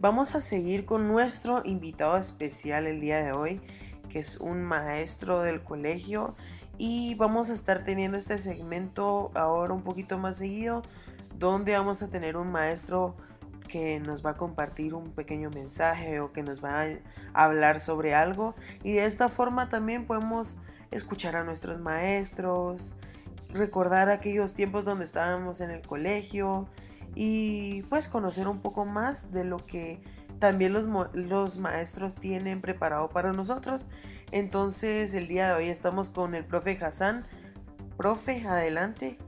Vamos 0.00 0.34
a 0.34 0.40
seguir 0.40 0.84
con 0.84 1.06
nuestro 1.06 1.62
invitado 1.64 2.16
especial 2.16 2.88
el 2.88 3.00
día 3.00 3.22
de 3.22 3.30
hoy, 3.30 3.60
que 4.08 4.18
es 4.18 4.38
un 4.38 4.64
maestro 4.64 5.40
del 5.42 5.62
colegio. 5.62 6.34
Y 6.78 7.14
vamos 7.14 7.48
a 7.50 7.52
estar 7.54 7.84
teniendo 7.84 8.16
este 8.16 8.38
segmento 8.38 9.30
ahora 9.34 9.72
un 9.72 9.82
poquito 9.82 10.18
más 10.18 10.36
seguido, 10.36 10.82
donde 11.36 11.72
vamos 11.72 12.02
a 12.02 12.08
tener 12.08 12.36
un 12.36 12.50
maestro 12.50 13.16
que 13.68 14.00
nos 14.00 14.26
va 14.26 14.30
a 14.30 14.36
compartir 14.36 14.94
un 14.94 15.12
pequeño 15.12 15.50
mensaje 15.50 16.18
o 16.18 16.32
que 16.32 16.42
nos 16.42 16.64
va 16.64 16.82
a 16.82 17.44
hablar 17.44 17.78
sobre 17.78 18.14
algo. 18.14 18.56
Y 18.82 18.94
de 18.94 19.04
esta 19.04 19.28
forma 19.28 19.68
también 19.68 20.06
podemos 20.06 20.56
escuchar 20.90 21.36
a 21.36 21.44
nuestros 21.44 21.78
maestros, 21.78 22.96
recordar 23.52 24.08
aquellos 24.08 24.54
tiempos 24.54 24.84
donde 24.84 25.04
estábamos 25.04 25.60
en 25.60 25.70
el 25.70 25.86
colegio 25.86 26.68
y 27.14 27.82
pues 27.84 28.08
conocer 28.08 28.48
un 28.48 28.60
poco 28.60 28.84
más 28.84 29.30
de 29.30 29.44
lo 29.44 29.58
que 29.58 30.00
también 30.38 30.72
los, 30.72 30.86
los 31.14 31.58
maestros 31.58 32.16
tienen 32.16 32.60
preparado 32.60 33.08
para 33.10 33.32
nosotros. 33.32 33.88
Entonces 34.32 35.14
el 35.14 35.28
día 35.28 35.48
de 35.48 35.54
hoy 35.54 35.68
estamos 35.68 36.10
con 36.10 36.34
el 36.34 36.44
profe 36.44 36.78
Hassan. 36.80 37.26
Profe, 37.96 38.46
adelante. 38.46 39.18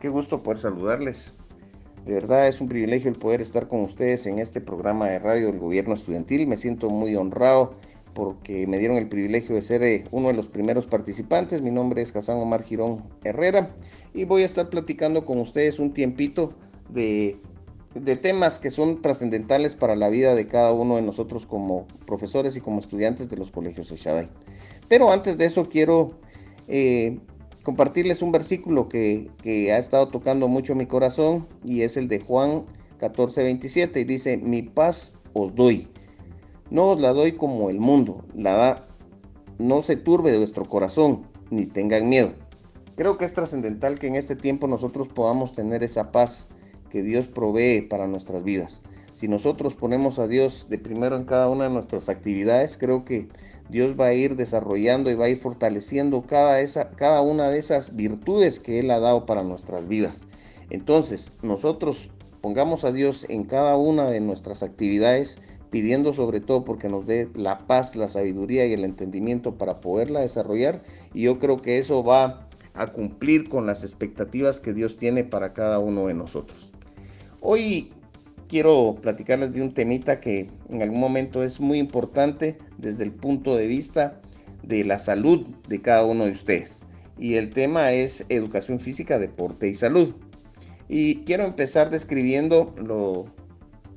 Qué 0.00 0.08
gusto 0.10 0.42
poder 0.42 0.58
saludarles. 0.58 1.32
De 2.04 2.14
verdad 2.14 2.46
es 2.46 2.60
un 2.60 2.68
privilegio 2.68 3.10
el 3.10 3.16
poder 3.16 3.40
estar 3.40 3.66
con 3.66 3.80
ustedes 3.80 4.26
en 4.26 4.38
este 4.38 4.60
programa 4.60 5.08
de 5.08 5.18
radio 5.18 5.46
del 5.46 5.58
gobierno 5.58 5.94
estudiantil. 5.94 6.46
Me 6.46 6.56
siento 6.56 6.90
muy 6.90 7.16
honrado 7.16 7.74
porque 8.14 8.66
me 8.66 8.78
dieron 8.78 8.98
el 8.98 9.08
privilegio 9.08 9.54
de 9.54 9.62
ser 9.62 9.82
eh, 9.82 10.04
uno 10.10 10.28
de 10.28 10.34
los 10.34 10.46
primeros 10.48 10.86
participantes. 10.86 11.62
Mi 11.62 11.70
nombre 11.70 12.02
es 12.02 12.14
Hassan 12.14 12.38
Omar 12.38 12.62
Girón 12.62 13.04
Herrera 13.24 13.74
y 14.14 14.24
voy 14.24 14.42
a 14.42 14.46
estar 14.46 14.68
platicando 14.68 15.24
con 15.24 15.38
ustedes 15.38 15.78
un 15.78 15.92
tiempito 15.92 16.52
de, 16.90 17.36
de 17.94 18.16
temas 18.16 18.58
que 18.58 18.70
son 18.70 19.02
trascendentales 19.02 19.74
para 19.74 19.96
la 19.96 20.08
vida 20.10 20.34
de 20.34 20.46
cada 20.46 20.72
uno 20.72 20.96
de 20.96 21.02
nosotros 21.02 21.46
como 21.46 21.86
profesores 22.06 22.56
y 22.56 22.60
como 22.60 22.80
estudiantes 22.80 23.30
de 23.30 23.36
los 23.36 23.50
colegios 23.50 23.88
de 23.88 23.96
Shaddai. 23.96 24.28
Pero 24.88 25.10
antes 25.10 25.38
de 25.38 25.46
eso 25.46 25.68
quiero 25.68 26.12
eh, 26.68 27.18
compartirles 27.66 28.22
un 28.22 28.30
versículo 28.30 28.88
que, 28.88 29.28
ha 29.72 29.78
estado 29.78 30.06
tocando 30.06 30.46
mucho 30.46 30.76
mi 30.76 30.86
corazón 30.86 31.48
y 31.64 31.82
es 31.82 31.96
el 31.96 32.06
de 32.06 32.20
Juan 32.20 32.62
14, 32.98 33.42
27 33.42 33.98
y 33.98 34.04
dice, 34.04 34.36
mi 34.36 34.62
paz 34.62 35.14
os 35.32 35.52
doy, 35.56 35.88
no 36.70 36.90
os 36.90 37.00
la 37.00 37.12
doy 37.12 37.32
como 37.32 37.68
el 37.68 37.80
mundo, 37.80 38.24
la 38.36 38.52
da, 38.52 38.88
no 39.58 39.82
se 39.82 39.96
turbe 39.96 40.30
de 40.30 40.38
vuestro 40.38 40.66
corazón, 40.66 41.26
ni 41.50 41.66
tengan 41.66 42.08
miedo. 42.08 42.34
Creo 42.94 43.18
que 43.18 43.24
es 43.24 43.34
trascendental 43.34 43.98
que 43.98 44.06
en 44.06 44.14
este 44.14 44.36
tiempo 44.36 44.68
nosotros 44.68 45.08
podamos 45.08 45.52
tener 45.52 45.82
esa 45.82 46.12
paz 46.12 46.48
que 46.88 47.02
Dios 47.02 47.26
provee 47.26 47.80
para 47.80 48.06
nuestras 48.06 48.44
vidas. 48.44 48.80
Si 49.16 49.26
nosotros 49.26 49.74
ponemos 49.74 50.20
a 50.20 50.28
Dios 50.28 50.68
de 50.68 50.78
primero 50.78 51.16
en 51.16 51.24
cada 51.24 51.48
una 51.48 51.64
de 51.64 51.70
nuestras 51.70 52.08
actividades, 52.08 52.78
creo 52.78 53.04
que 53.04 53.26
Dios 53.68 53.94
va 53.98 54.06
a 54.06 54.14
ir 54.14 54.36
desarrollando 54.36 55.10
y 55.10 55.14
va 55.14 55.26
a 55.26 55.28
ir 55.28 55.38
fortaleciendo 55.38 56.22
cada, 56.26 56.60
esa, 56.60 56.90
cada 56.90 57.20
una 57.22 57.48
de 57.48 57.58
esas 57.58 57.96
virtudes 57.96 58.60
que 58.60 58.78
Él 58.78 58.90
ha 58.90 59.00
dado 59.00 59.26
para 59.26 59.42
nuestras 59.42 59.88
vidas. 59.88 60.22
Entonces, 60.70 61.32
nosotros 61.42 62.08
pongamos 62.40 62.84
a 62.84 62.92
Dios 62.92 63.26
en 63.28 63.44
cada 63.44 63.76
una 63.76 64.06
de 64.06 64.20
nuestras 64.20 64.62
actividades, 64.62 65.38
pidiendo 65.70 66.12
sobre 66.12 66.40
todo 66.40 66.64
porque 66.64 66.88
nos 66.88 67.06
dé 67.06 67.28
la 67.34 67.66
paz, 67.66 67.96
la 67.96 68.08
sabiduría 68.08 68.66
y 68.66 68.72
el 68.72 68.84
entendimiento 68.84 69.58
para 69.58 69.80
poderla 69.80 70.20
desarrollar. 70.20 70.82
Y 71.12 71.22
yo 71.22 71.38
creo 71.38 71.60
que 71.60 71.78
eso 71.78 72.04
va 72.04 72.46
a 72.74 72.88
cumplir 72.88 73.48
con 73.48 73.66
las 73.66 73.82
expectativas 73.82 74.60
que 74.60 74.72
Dios 74.72 74.96
tiene 74.96 75.24
para 75.24 75.54
cada 75.54 75.78
uno 75.78 76.06
de 76.06 76.14
nosotros. 76.14 76.72
Hoy 77.40 77.90
quiero 78.48 78.96
platicarles 79.00 79.52
de 79.52 79.62
un 79.62 79.74
temita 79.74 80.20
que 80.20 80.48
en 80.68 80.82
algún 80.82 81.00
momento 81.00 81.42
es 81.42 81.60
muy 81.60 81.78
importante 81.78 82.58
desde 82.78 83.04
el 83.04 83.12
punto 83.12 83.56
de 83.56 83.66
vista 83.66 84.20
de 84.62 84.84
la 84.84 84.98
salud 84.98 85.46
de 85.68 85.80
cada 85.80 86.04
uno 86.04 86.24
de 86.24 86.32
ustedes. 86.32 86.80
Y 87.18 87.34
el 87.34 87.52
tema 87.52 87.92
es 87.92 88.26
educación 88.28 88.80
física, 88.80 89.18
deporte 89.18 89.68
y 89.68 89.74
salud. 89.74 90.14
Y 90.88 91.16
quiero 91.24 91.44
empezar 91.44 91.90
describiendo 91.90 92.74
lo, 92.76 93.26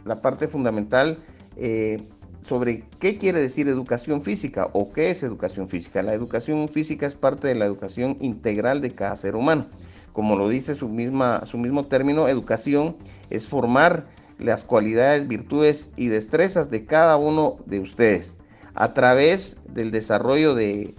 la 0.05 0.21
parte 0.21 0.48
fundamental 0.48 1.17
eh, 1.57 2.01
sobre 2.41 2.83
qué 3.00 3.17
quiere 3.17 3.39
decir 3.39 3.67
educación 3.67 4.21
física 4.21 4.69
o 4.74 4.93
qué 4.93 5.12
es 5.12 5.24
educación 5.24 5.67
física. 5.67 6.01
La 6.01 6.13
educación 6.13 6.69
física 6.69 7.05
es 7.05 7.15
parte 7.15 7.48
de 7.48 7.55
la 7.55 7.65
educación 7.65 8.17
integral 8.21 8.81
de 8.81 8.95
cada 8.95 9.15
ser 9.17 9.36
humano. 9.36 9.67
Como 10.13 10.36
lo 10.36 10.50
dice 10.50 10.74
su, 10.74 10.88
misma, 10.88 11.45
su 11.45 11.57
mismo 11.57 11.86
término, 11.86 12.27
educación 12.27 12.95
es 13.29 13.48
formar 13.48 14.07
las 14.39 14.63
cualidades, 14.63 15.27
virtudes 15.27 15.91
y 15.98 16.07
destrezas 16.07 16.71
de 16.71 16.86
cada 16.86 17.17
uno 17.17 17.57
de 17.65 17.81
ustedes 17.81 18.38
a 18.75 18.93
través 18.93 19.57
del 19.67 19.91
desarrollo 19.91 20.55
de, 20.55 20.93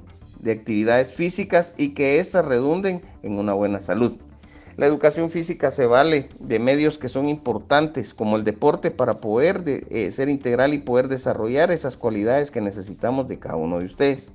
actividades 0.45 1.13
físicas 1.13 1.75
y 1.77 1.91
que 1.91 2.19
éstas 2.19 2.45
redunden 2.45 3.03
en 3.23 3.39
una 3.39 3.53
buena 3.53 3.81
salud. 3.81 4.17
La 4.77 4.87
educación 4.87 5.31
física 5.31 5.71
se 5.71 5.85
vale 5.85 6.31
de 6.39 6.59
medios 6.59 6.97
que 6.97 7.11
son 7.11 7.29
importantes 7.29 8.15
como 8.15 8.37
el 8.37 8.45
deporte 8.45 8.91
para 8.91 9.19
poder 9.21 9.63
eh, 9.67 10.11
ser 10.11 10.31
integral 10.31 10.73
y 10.73 10.79
poder 10.79 11.09
desarrollar 11.09 11.71
esas 11.71 11.99
cualidades 11.99 12.51
que 12.51 12.63
necesitamos 12.63 13.29
de 13.29 13.39
cada 13.39 13.57
uno 13.57 13.81
de 13.81 13.85
ustedes. 13.85 14.33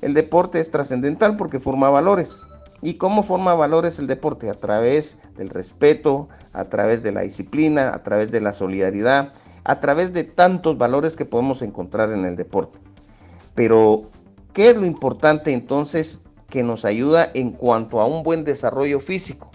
El 0.00 0.14
deporte 0.14 0.60
es 0.60 0.70
trascendental 0.70 1.36
porque 1.36 1.58
forma 1.58 1.90
valores. 1.90 2.44
¿Y 2.82 2.94
cómo 2.94 3.22
forma 3.22 3.54
valores 3.54 3.98
el 3.98 4.06
deporte? 4.06 4.48
A 4.48 4.54
través 4.54 5.18
del 5.36 5.50
respeto, 5.50 6.28
a 6.52 6.64
través 6.66 7.02
de 7.02 7.12
la 7.12 7.22
disciplina, 7.22 7.92
a 7.92 8.02
través 8.02 8.30
de 8.30 8.40
la 8.40 8.52
solidaridad, 8.54 9.32
a 9.64 9.80
través 9.80 10.12
de 10.12 10.24
tantos 10.24 10.78
valores 10.78 11.16
que 11.16 11.24
podemos 11.24 11.62
encontrar 11.62 12.12
en 12.12 12.24
el 12.24 12.36
deporte. 12.36 12.78
Pero, 13.54 14.10
¿qué 14.52 14.70
es 14.70 14.76
lo 14.76 14.86
importante 14.86 15.52
entonces 15.52 16.22
que 16.48 16.62
nos 16.62 16.84
ayuda 16.84 17.30
en 17.34 17.50
cuanto 17.50 18.00
a 18.00 18.06
un 18.06 18.22
buen 18.22 18.44
desarrollo 18.44 19.00
físico? 19.00 19.50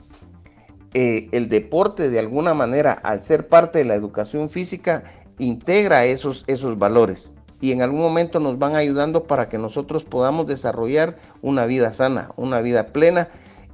Eh, 0.93 1.27
el 1.31 1.49
deporte 1.49 2.09
de 2.09 2.19
alguna 2.19 2.53
manera, 2.53 2.93
al 2.93 3.21
ser 3.21 3.47
parte 3.47 3.79
de 3.79 3.85
la 3.85 3.95
educación 3.95 4.49
física, 4.49 5.03
integra 5.37 6.05
esos, 6.05 6.45
esos 6.47 6.77
valores 6.77 7.33
y 7.61 7.71
en 7.71 7.81
algún 7.81 8.01
momento 8.01 8.39
nos 8.39 8.59
van 8.59 8.75
ayudando 8.75 9.23
para 9.23 9.49
que 9.49 9.57
nosotros 9.57 10.03
podamos 10.03 10.47
desarrollar 10.47 11.17
una 11.41 11.65
vida 11.65 11.91
sana, 11.93 12.31
una 12.35 12.61
vida 12.61 12.87
plena, 12.87 13.27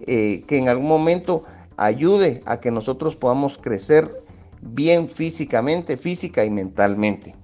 eh, 0.08 0.44
que 0.48 0.58
en 0.58 0.70
algún 0.70 0.88
momento 0.88 1.44
ayude 1.78 2.42
a 2.46 2.60
que 2.60 2.72
nosotros 2.72 3.16
podamos 3.16 3.58
crecer 3.58 4.21
bien 4.62 5.10
físicamente, 5.10 5.98
física 5.98 6.46
y 6.46 6.50
mentalmente. 6.50 7.36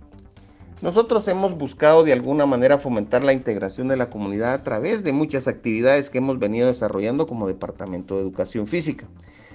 Nosotros 0.81 1.27
hemos 1.27 1.57
buscado 1.57 2.03
de 2.03 2.13
alguna 2.13 2.45
manera 2.45 2.77
fomentar 2.77 3.23
la 3.23 3.33
integración 3.33 3.87
de 3.87 3.97
la 3.97 4.11
comunidad 4.11 4.53
a 4.53 4.63
través 4.63 5.03
de 5.03 5.11
muchas 5.11 5.47
actividades 5.47 6.11
que 6.11 6.19
hemos 6.19 6.37
venido 6.37 6.67
desarrollando 6.67 7.25
como 7.25 7.47
Departamento 7.47 8.15
de 8.15 8.21
Educación 8.21 8.67
Física. 8.67 9.07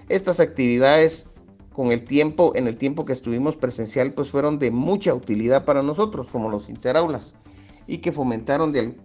Estas 0.09 0.41
actividades 0.41 1.31
con 1.73 1.93
el 1.93 2.05
tiempo, 2.05 2.53
en 2.57 2.67
el 2.67 2.77
tiempo 2.77 3.05
que 3.05 3.13
estuvimos 3.13 3.57
presencial, 3.57 4.13
pues 4.13 4.31
fueron 4.31 4.59
de 4.59 4.73
mucha 4.73 5.15
utilidad 5.15 5.65
para 5.65 5.83
nosotros, 5.83 6.29
como 6.29 6.51
los 6.51 6.69
interaulas, 6.69 7.37
y 7.87 7.99
que 7.99 8.11
fomentaron 8.11 8.73
de, 8.73 8.97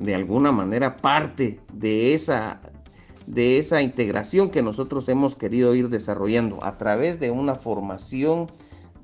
de 0.00 0.14
alguna 0.14 0.50
manera 0.50 0.96
parte 0.96 1.60
de 1.72 2.14
esa, 2.14 2.60
de 3.30 3.58
esa 3.58 3.80
integración 3.80 4.50
que 4.50 4.60
nosotros 4.60 5.08
hemos 5.08 5.36
querido 5.36 5.74
ir 5.76 5.88
desarrollando 5.88 6.64
a 6.64 6.76
través 6.76 7.20
de 7.20 7.30
una 7.30 7.54
formación 7.54 8.50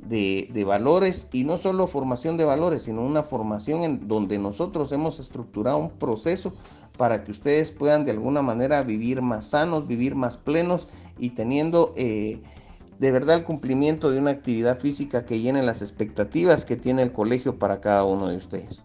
de, 0.00 0.64
valores 0.66 1.28
y 1.33 1.45
no 1.45 1.59
solo 1.59 1.87
formación 1.87 2.37
de 2.37 2.45
valores, 2.45 2.83
sino 2.83 3.02
una 3.02 3.23
formación 3.23 3.85
en 3.85 4.09
donde 4.09 4.38
nosotros 4.38 4.90
hemos 4.90 5.21
estructurado 5.21 5.78
un 5.78 5.90
proceso 5.90 6.52
para 6.97 7.23
que 7.23 7.30
ustedes 7.30 7.71
puedan 7.71 8.04
de 8.04 8.11
alguna 8.11 8.42
manera 8.42 8.83
vivir 8.83 9.23
más 9.23 9.50
sanos, 9.50 9.87
vivir 9.87 10.16
más 10.16 10.37
plenos 10.37 10.88
y 11.18 11.30
teniendo 11.30 11.92
eh, 11.97 12.40
de 12.99 13.11
verdad 13.12 13.37
el 13.37 13.45
cumplimiento 13.45 14.11
de 14.11 14.18
una 14.18 14.33
actividad 14.33 14.76
física 14.76 15.25
que 15.25 15.38
llene 15.38 15.62
las 15.62 15.83
expectativas 15.83 16.64
que 16.64 16.75
tiene 16.75 17.02
el 17.02 17.12
colegio 17.12 17.61
para 17.61 17.80
cada 17.80 18.02
uno 18.02 18.28
de 18.28 18.37
ustedes. 18.37 18.85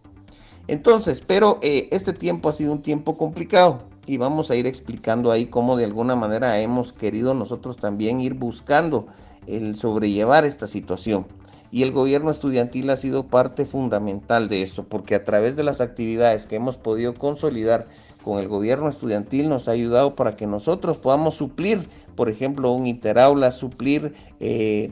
Entonces, 0.67 1.21
pero 1.25 1.57
eh, 1.63 1.87
este 1.91 2.13
tiempo 2.13 2.47
ha 2.49 2.53
sido 2.53 2.73
un 2.73 2.83
tiempo 2.83 3.17
complicado. 3.17 3.90
Y 4.05 4.17
vamos 4.17 4.51
a 4.51 4.55
ir 4.55 4.67
explicando 4.67 5.31
ahí 5.31 5.45
cómo 5.45 5.77
de 5.77 5.85
alguna 5.85 6.15
manera 6.15 6.59
hemos 6.59 6.93
querido 6.93 7.33
nosotros 7.33 7.77
también 7.77 8.19
ir 8.21 8.33
buscando 8.33 9.07
el 9.47 9.75
sobrellevar 9.75 10.45
esta 10.45 10.67
situación. 10.67 11.25
Y 11.71 11.83
el 11.83 11.91
gobierno 11.91 12.31
estudiantil 12.31 12.89
ha 12.89 12.97
sido 12.97 13.27
parte 13.27 13.65
fundamental 13.65 14.49
de 14.49 14.61
esto, 14.61 14.83
porque 14.83 15.15
a 15.15 15.23
través 15.23 15.55
de 15.55 15.63
las 15.63 15.79
actividades 15.79 16.45
que 16.45 16.57
hemos 16.57 16.75
podido 16.75 17.13
consolidar 17.13 17.87
con 18.23 18.39
el 18.39 18.47
gobierno 18.47 18.89
estudiantil 18.89 19.49
nos 19.49 19.67
ha 19.67 19.71
ayudado 19.71 20.15
para 20.15 20.35
que 20.35 20.47
nosotros 20.47 20.97
podamos 20.97 21.35
suplir, 21.35 21.87
por 22.15 22.29
ejemplo, 22.29 22.71
un 22.71 22.87
interaula, 22.87 23.51
suplir 23.51 24.13
eh, 24.39 24.91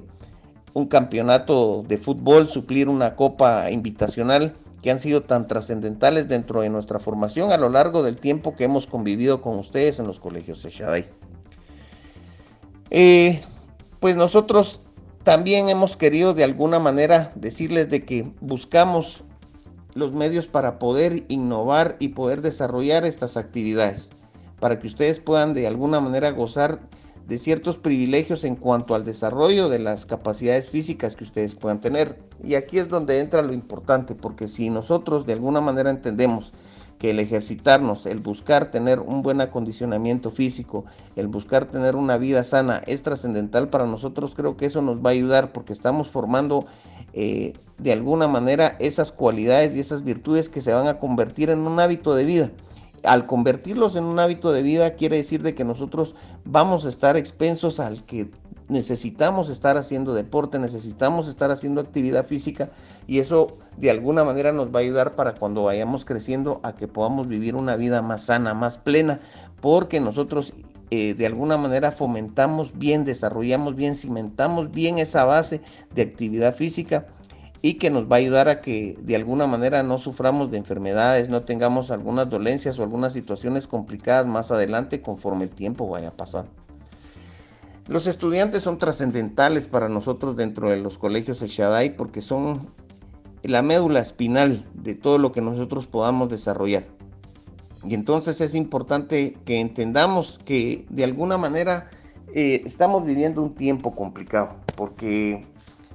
un 0.73 0.87
campeonato 0.87 1.83
de 1.87 1.97
fútbol, 1.97 2.47
suplir 2.47 2.87
una 2.87 3.15
copa 3.15 3.69
invitacional 3.71 4.55
que 4.81 4.91
han 4.91 4.99
sido 4.99 5.23
tan 5.23 5.47
trascendentales 5.47 6.27
dentro 6.27 6.61
de 6.61 6.69
nuestra 6.69 6.99
formación 6.99 7.51
a 7.51 7.57
lo 7.57 7.69
largo 7.69 8.03
del 8.03 8.17
tiempo 8.17 8.55
que 8.55 8.63
hemos 8.63 8.87
convivido 8.87 9.41
con 9.41 9.57
ustedes 9.57 9.99
en 9.99 10.07
los 10.07 10.19
colegios 10.19 10.65
de. 10.65 11.05
Eh, 12.91 13.41
pues 13.99 14.15
nosotros 14.15 14.81
también 15.23 15.69
hemos 15.69 15.97
querido 15.97 16.33
de 16.33 16.43
alguna 16.43 16.79
manera 16.79 17.31
decirles 17.35 17.89
de 17.89 18.05
que 18.05 18.31
buscamos 18.39 19.23
los 19.93 20.13
medios 20.13 20.47
para 20.47 20.79
poder 20.79 21.25
innovar 21.27 21.97
y 21.99 22.09
poder 22.09 22.41
desarrollar 22.41 23.05
estas 23.05 23.37
actividades, 23.37 24.11
para 24.59 24.79
que 24.79 24.87
ustedes 24.87 25.19
puedan 25.19 25.53
de 25.53 25.67
alguna 25.67 25.99
manera 25.99 26.31
gozar 26.31 26.79
de 27.29 27.37
ciertos 27.37 27.77
privilegios 27.77 28.43
en 28.43 28.55
cuanto 28.55 28.95
al 28.95 29.05
desarrollo 29.05 29.69
de 29.69 29.77
las 29.77 30.07
capacidades 30.07 30.67
físicas 30.67 31.15
que 31.15 31.23
ustedes 31.23 31.53
puedan 31.53 31.79
tener. 31.79 32.17
Y 32.43 32.55
aquí 32.55 32.79
es 32.79 32.89
donde 32.89 33.19
entra 33.19 33.43
lo 33.43 33.53
importante, 33.53 34.15
porque 34.15 34.47
si 34.47 34.71
nosotros 34.71 35.27
de 35.27 35.33
alguna 35.33 35.61
manera 35.61 35.91
entendemos 35.91 36.53
que 36.97 37.11
el 37.11 37.19
ejercitarnos, 37.19 38.07
el 38.07 38.17
buscar 38.17 38.71
tener 38.71 38.99
un 38.99 39.21
buen 39.21 39.41
acondicionamiento 39.41 40.31
físico, 40.31 40.85
el 41.15 41.27
buscar 41.27 41.65
tener 41.65 41.95
una 41.95 42.17
vida 42.17 42.43
sana 42.43 42.81
es 42.87 43.03
trascendental 43.03 43.69
para 43.69 43.85
nosotros, 43.85 44.33
creo 44.33 44.57
que 44.57 44.65
eso 44.65 44.81
nos 44.81 44.97
va 45.05 45.11
a 45.11 45.13
ayudar 45.13 45.51
porque 45.53 45.71
estamos 45.71 46.09
formando 46.09 46.65
eh, 47.13 47.53
de 47.77 47.93
alguna 47.93 48.27
manera 48.27 48.75
esas 48.79 49.11
cualidades 49.11 49.75
y 49.75 49.79
esas 49.79 50.03
virtudes 50.03 50.49
que 50.49 50.61
se 50.61 50.73
van 50.73 50.87
a 50.87 50.97
convertir 50.97 51.51
en 51.51 51.59
un 51.59 51.79
hábito 51.79 52.15
de 52.15 52.25
vida. 52.25 52.49
Al 53.03 53.25
convertirlos 53.25 53.95
en 53.95 54.03
un 54.03 54.19
hábito 54.19 54.51
de 54.51 54.61
vida 54.61 54.95
quiere 54.95 55.17
decir 55.17 55.41
de 55.41 55.55
que 55.55 55.63
nosotros 55.63 56.15
vamos 56.45 56.85
a 56.85 56.89
estar 56.89 57.17
expensos 57.17 57.79
al 57.79 58.05
que 58.05 58.29
necesitamos 58.67 59.49
estar 59.49 59.77
haciendo 59.77 60.13
deporte, 60.13 60.59
necesitamos 60.59 61.27
estar 61.27 61.51
haciendo 61.51 61.81
actividad 61.81 62.25
física 62.25 62.69
y 63.07 63.19
eso 63.19 63.57
de 63.77 63.89
alguna 63.89 64.23
manera 64.23 64.51
nos 64.51 64.67
va 64.73 64.79
a 64.79 64.83
ayudar 64.83 65.15
para 65.15 65.35
cuando 65.35 65.63
vayamos 65.63 66.05
creciendo 66.05 66.59
a 66.63 66.73
que 66.73 66.87
podamos 66.87 67.27
vivir 67.27 67.55
una 67.55 67.75
vida 67.75 68.01
más 68.01 68.25
sana, 68.25 68.53
más 68.53 68.77
plena, 68.77 69.19
porque 69.59 69.99
nosotros 69.99 70.53
eh, 70.91 71.15
de 71.15 71.25
alguna 71.25 71.57
manera 71.57 71.91
fomentamos 71.91 72.77
bien, 72.77 73.05
desarrollamos 73.05 73.75
bien, 73.75 73.95
cimentamos 73.95 74.71
bien 74.71 74.99
esa 74.99 75.25
base 75.25 75.61
de 75.93 76.03
actividad 76.03 76.55
física 76.55 77.07
y 77.61 77.75
que 77.75 77.89
nos 77.89 78.09
va 78.09 78.15
a 78.15 78.19
ayudar 78.19 78.47
a 78.47 78.61
que 78.61 78.97
de 79.01 79.15
alguna 79.15 79.45
manera 79.45 79.83
no 79.83 79.97
suframos 79.97 80.49
de 80.49 80.57
enfermedades, 80.57 81.29
no 81.29 81.43
tengamos 81.43 81.91
algunas 81.91 82.29
dolencias 82.29 82.79
o 82.79 82.83
algunas 82.83 83.13
situaciones 83.13 83.67
complicadas 83.67 84.25
más 84.27 84.51
adelante 84.51 85.01
conforme 85.01 85.45
el 85.45 85.49
tiempo 85.49 85.89
vaya 85.89 86.11
pasando. 86.11 86.51
Los 87.87 88.07
estudiantes 88.07 88.63
son 88.63 88.77
trascendentales 88.77 89.67
para 89.67 89.89
nosotros 89.89 90.37
dentro 90.37 90.69
de 90.69 90.77
los 90.77 90.97
colegios 90.97 91.39
de 91.39 91.47
Shaddai 91.47 91.97
porque 91.97 92.21
son 92.21 92.69
la 93.43 93.61
médula 93.61 93.99
espinal 93.99 94.65
de 94.73 94.95
todo 94.95 95.17
lo 95.17 95.31
que 95.31 95.41
nosotros 95.41 95.87
podamos 95.87 96.29
desarrollar. 96.29 96.83
Y 97.83 97.93
entonces 97.95 98.41
es 98.41 98.55
importante 98.55 99.37
que 99.45 99.59
entendamos 99.59 100.39
que 100.45 100.85
de 100.89 101.03
alguna 101.03 101.37
manera 101.37 101.89
eh, 102.33 102.61
estamos 102.65 103.05
viviendo 103.05 103.41
un 103.41 103.55
tiempo 103.55 103.95
complicado 103.95 104.55
porque 104.75 105.41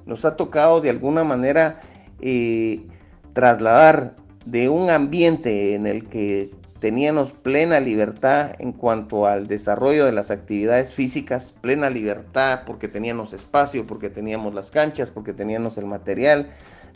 nos 0.07 0.25
ha 0.25 0.37
tocado 0.37 0.81
de 0.81 0.91
alguna 0.91 1.25
manera 1.25 1.81
eh, 2.21 2.87
trasladar 3.33 4.17
de 4.47 4.69
un 4.69 4.91
ambiente 4.91 5.75
en 5.75 5.87
el 5.87 6.07
que 6.07 6.51
teníamos 6.79 7.33
plena 7.33 7.81
libertad 7.81 8.57
en 8.59 8.73
cuanto 8.73 9.27
al 9.27 9.47
desarrollo 9.47 10.05
de 10.05 10.13
las 10.13 10.31
actividades 10.31 10.93
físicas, 10.93 11.55
plena 11.61 11.89
libertad 11.89 12.61
porque 12.67 12.89
teníamos 12.89 13.33
espacio, 13.33 13.87
porque 13.87 14.11
teníamos 14.11 14.53
las 14.53 14.71
canchas, 14.71 15.11
porque 15.11 15.33
teníamos 15.33 15.79
el 15.79 15.87
material, 15.87 16.51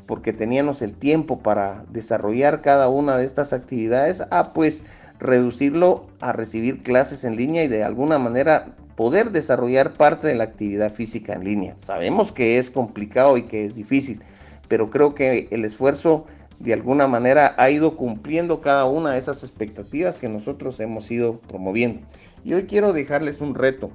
porque 0.06 0.34
teníamos 0.34 0.82
el 0.82 0.94
tiempo 0.94 1.38
para 1.38 1.84
desarrollar 1.90 2.60
cada 2.60 2.88
una 2.88 3.16
de 3.16 3.24
estas 3.24 3.54
actividades, 3.54 4.22
a 4.30 4.52
pues 4.52 4.84
reducirlo 5.18 6.06
a 6.20 6.32
recibir 6.32 6.82
clases 6.82 7.24
en 7.24 7.36
línea 7.36 7.64
y 7.64 7.68
de 7.68 7.82
alguna 7.82 8.18
manera 8.18 8.76
poder 8.98 9.30
desarrollar 9.30 9.92
parte 9.92 10.26
de 10.26 10.34
la 10.34 10.42
actividad 10.42 10.92
física 10.92 11.34
en 11.34 11.44
línea. 11.44 11.76
Sabemos 11.78 12.32
que 12.32 12.58
es 12.58 12.68
complicado 12.68 13.36
y 13.36 13.44
que 13.44 13.64
es 13.64 13.76
difícil, 13.76 14.20
pero 14.66 14.90
creo 14.90 15.14
que 15.14 15.46
el 15.52 15.64
esfuerzo 15.64 16.26
de 16.58 16.72
alguna 16.72 17.06
manera 17.06 17.54
ha 17.58 17.70
ido 17.70 17.96
cumpliendo 17.96 18.60
cada 18.60 18.86
una 18.86 19.12
de 19.12 19.20
esas 19.20 19.44
expectativas 19.44 20.18
que 20.18 20.28
nosotros 20.28 20.80
hemos 20.80 21.08
ido 21.12 21.38
promoviendo. 21.38 22.00
Y 22.44 22.54
hoy 22.54 22.64
quiero 22.64 22.92
dejarles 22.92 23.40
un 23.40 23.54
reto 23.54 23.92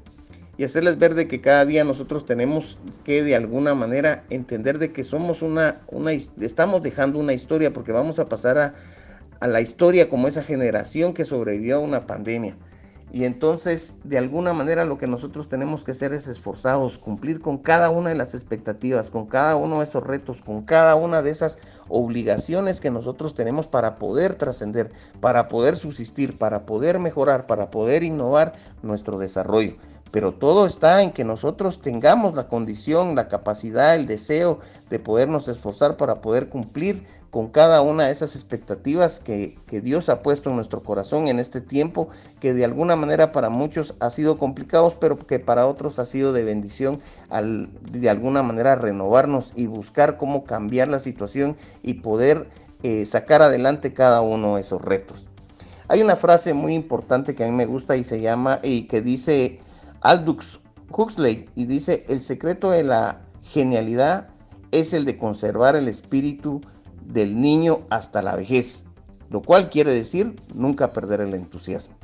y 0.57 0.63
hacerles 0.63 0.97
ver 0.97 1.15
de 1.15 1.27
que 1.27 1.41
cada 1.41 1.65
día 1.65 1.83
nosotros 1.83 2.25
tenemos 2.25 2.77
que 3.03 3.23
de 3.23 3.35
alguna 3.35 3.75
manera 3.75 4.23
entender 4.29 4.79
de 4.79 4.93
que 4.93 5.03
somos 5.03 5.41
una, 5.41 5.81
estamos 6.39 6.81
dejando 6.81 7.19
una 7.19 7.33
historia 7.33 7.73
porque 7.73 7.91
vamos 7.91 8.19
a 8.19 8.29
pasar 8.29 8.73
a 9.37 9.47
la 9.47 9.59
historia 9.59 10.07
como 10.07 10.29
esa 10.29 10.43
generación 10.43 11.13
que 11.13 11.25
sobrevivió 11.25 11.75
a 11.75 11.79
una 11.79 12.07
pandemia. 12.07 12.55
Y 13.13 13.25
entonces, 13.25 13.99
de 14.03 14.17
alguna 14.17 14.53
manera, 14.53 14.85
lo 14.85 14.97
que 14.97 15.05
nosotros 15.05 15.47
tenemos 15.47 15.83
que 15.83 15.91
hacer 15.91 16.13
es 16.13 16.27
esforzados, 16.27 16.97
cumplir 16.97 17.41
con 17.41 17.59
cada 17.59 17.91
una 17.91 18.09
de 18.09 18.15
las 18.15 18.33
expectativas, 18.33 19.11
con 19.11 19.27
cada 19.27 19.55
uno 19.55 19.77
de 19.77 19.83
esos 19.83 20.01
retos, 20.03 20.41
con 20.41 20.63
cada 20.63 20.95
una 20.95 21.21
de 21.21 21.29
esas 21.29 21.59
obligaciones 21.89 22.79
que 22.79 22.89
nosotros 22.89 23.35
tenemos 23.35 23.67
para 23.67 23.97
poder 23.97 24.33
trascender, 24.33 24.91
para 25.21 25.47
poder 25.47 25.75
subsistir, 25.75 26.39
para 26.39 26.65
poder 26.65 26.97
mejorar, 26.97 27.45
para 27.45 27.69
poder 27.69 28.01
innovar 28.01 28.53
nuestro 28.81 29.19
desarrollo. 29.19 29.75
Pero 30.09 30.31
todo 30.31 30.65
está 30.65 31.03
en 31.03 31.11
que 31.11 31.23
nosotros 31.23 31.83
tengamos 31.83 32.33
la 32.33 32.47
condición, 32.47 33.13
la 33.13 33.27
capacidad, 33.27 33.93
el 33.93 34.07
deseo 34.07 34.57
de 34.89 34.97
podernos 34.97 35.47
esforzar 35.47 35.97
para 35.97 36.19
poder 36.19 36.49
cumplir 36.49 37.05
con 37.33 37.47
cada 37.47 37.81
una 37.81 38.05
de 38.05 38.11
esas 38.11 38.35
expectativas 38.35 39.19
que, 39.19 39.57
Dios 39.81 40.09
ha 40.09 40.21
puesto 40.21 40.51
en 40.51 40.55
nuestro 40.55 40.83
corazón 40.83 41.27
en 41.27 41.39
este 41.39 41.61
tiempo, 41.61 42.09
que 42.39 42.53
de 42.53 42.63
alguna 42.63 42.95
manera 42.95 43.31
para 43.31 43.49
muchos 43.49 43.95
ha 44.01 44.11
sido 44.11 44.37
complicados, 44.37 44.93
pero 45.01 45.17
que 45.17 45.39
para 45.39 45.65
otros 45.65 45.97
ha 45.97 46.05
sido 46.05 46.31
de 46.31 46.43
bendición 46.43 46.99
al 47.31 47.71
de 47.91 48.07
alguna 48.11 48.43
manera 48.43 48.75
renovarnos 48.75 49.53
y 49.55 49.65
buscar 49.65 50.17
cómo 50.17 50.43
cambiar 50.43 50.89
la 50.89 50.99
situación 50.99 51.57
y 51.81 51.95
poder 51.95 52.49
eh, 52.83 53.07
sacar 53.07 53.41
adelante 53.41 53.95
cada 53.95 54.21
uno 54.21 54.53
de 54.53 54.61
esos 54.61 54.83
retos. 54.83 55.25
Hay 55.87 56.03
una 56.03 56.15
frase 56.15 56.53
muy 56.53 56.75
importante 56.75 57.33
que 57.33 57.45
a 57.45 57.47
mí 57.47 57.53
me 57.53 57.65
gusta 57.65 57.97
y 57.97 58.03
se 58.03 58.21
llama 58.21 58.59
y 58.61 58.83
que 58.83 59.01
dice 59.01 59.59
Aldous 60.01 60.59
Huxley 60.91 61.49
y 61.55 61.65
dice 61.65 62.05
el 62.09 62.21
secreto 62.21 62.69
de 62.69 62.83
la 62.83 63.21
genialidad 63.41 64.27
es 64.69 64.93
el 64.93 65.05
de 65.05 65.17
conservar 65.17 65.75
el 65.75 65.87
espíritu 65.87 66.61
del 67.05 67.39
niño 67.39 67.81
hasta 67.89 68.21
la 68.21 68.35
vejez, 68.35 68.85
lo 69.29 69.41
cual 69.41 69.69
quiere 69.69 69.91
decir 69.91 70.35
nunca 70.53 70.93
perder 70.93 71.21
el 71.21 71.33
entusiasmo. 71.33 71.95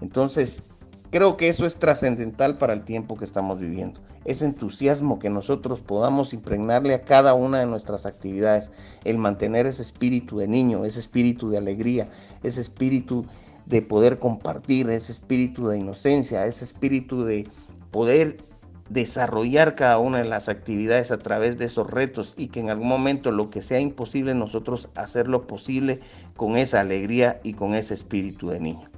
Entonces, 0.00 0.62
creo 1.10 1.36
que 1.36 1.48
eso 1.48 1.66
es 1.66 1.76
trascendental 1.76 2.58
para 2.58 2.72
el 2.72 2.84
tiempo 2.84 3.16
que 3.16 3.24
estamos 3.24 3.60
viviendo. 3.60 4.00
Ese 4.24 4.44
entusiasmo 4.44 5.18
que 5.18 5.30
nosotros 5.30 5.80
podamos 5.80 6.32
impregnarle 6.32 6.94
a 6.94 7.02
cada 7.02 7.34
una 7.34 7.60
de 7.60 7.66
nuestras 7.66 8.06
actividades, 8.06 8.70
el 9.04 9.18
mantener 9.18 9.66
ese 9.66 9.82
espíritu 9.82 10.38
de 10.38 10.46
niño, 10.46 10.84
ese 10.84 11.00
espíritu 11.00 11.50
de 11.50 11.58
alegría, 11.58 12.08
ese 12.42 12.60
espíritu 12.60 13.26
de 13.66 13.82
poder 13.82 14.18
compartir, 14.18 14.90
ese 14.90 15.12
espíritu 15.12 15.68
de 15.68 15.78
inocencia, 15.78 16.46
ese 16.46 16.64
espíritu 16.64 17.24
de 17.24 17.48
poder 17.90 18.38
desarrollar 18.88 19.74
cada 19.74 19.98
una 19.98 20.18
de 20.18 20.24
las 20.28 20.48
actividades 20.48 21.10
a 21.10 21.18
través 21.18 21.58
de 21.58 21.66
esos 21.66 21.90
retos 21.90 22.34
y 22.36 22.48
que 22.48 22.60
en 22.60 22.70
algún 22.70 22.88
momento 22.88 23.30
lo 23.30 23.50
que 23.50 23.62
sea 23.62 23.80
imposible 23.80 24.34
nosotros 24.34 24.88
hacerlo 24.94 25.46
posible 25.46 26.00
con 26.36 26.56
esa 26.56 26.80
alegría 26.80 27.40
y 27.42 27.54
con 27.54 27.74
ese 27.74 27.94
espíritu 27.94 28.50
de 28.50 28.60
niño. 28.60 28.88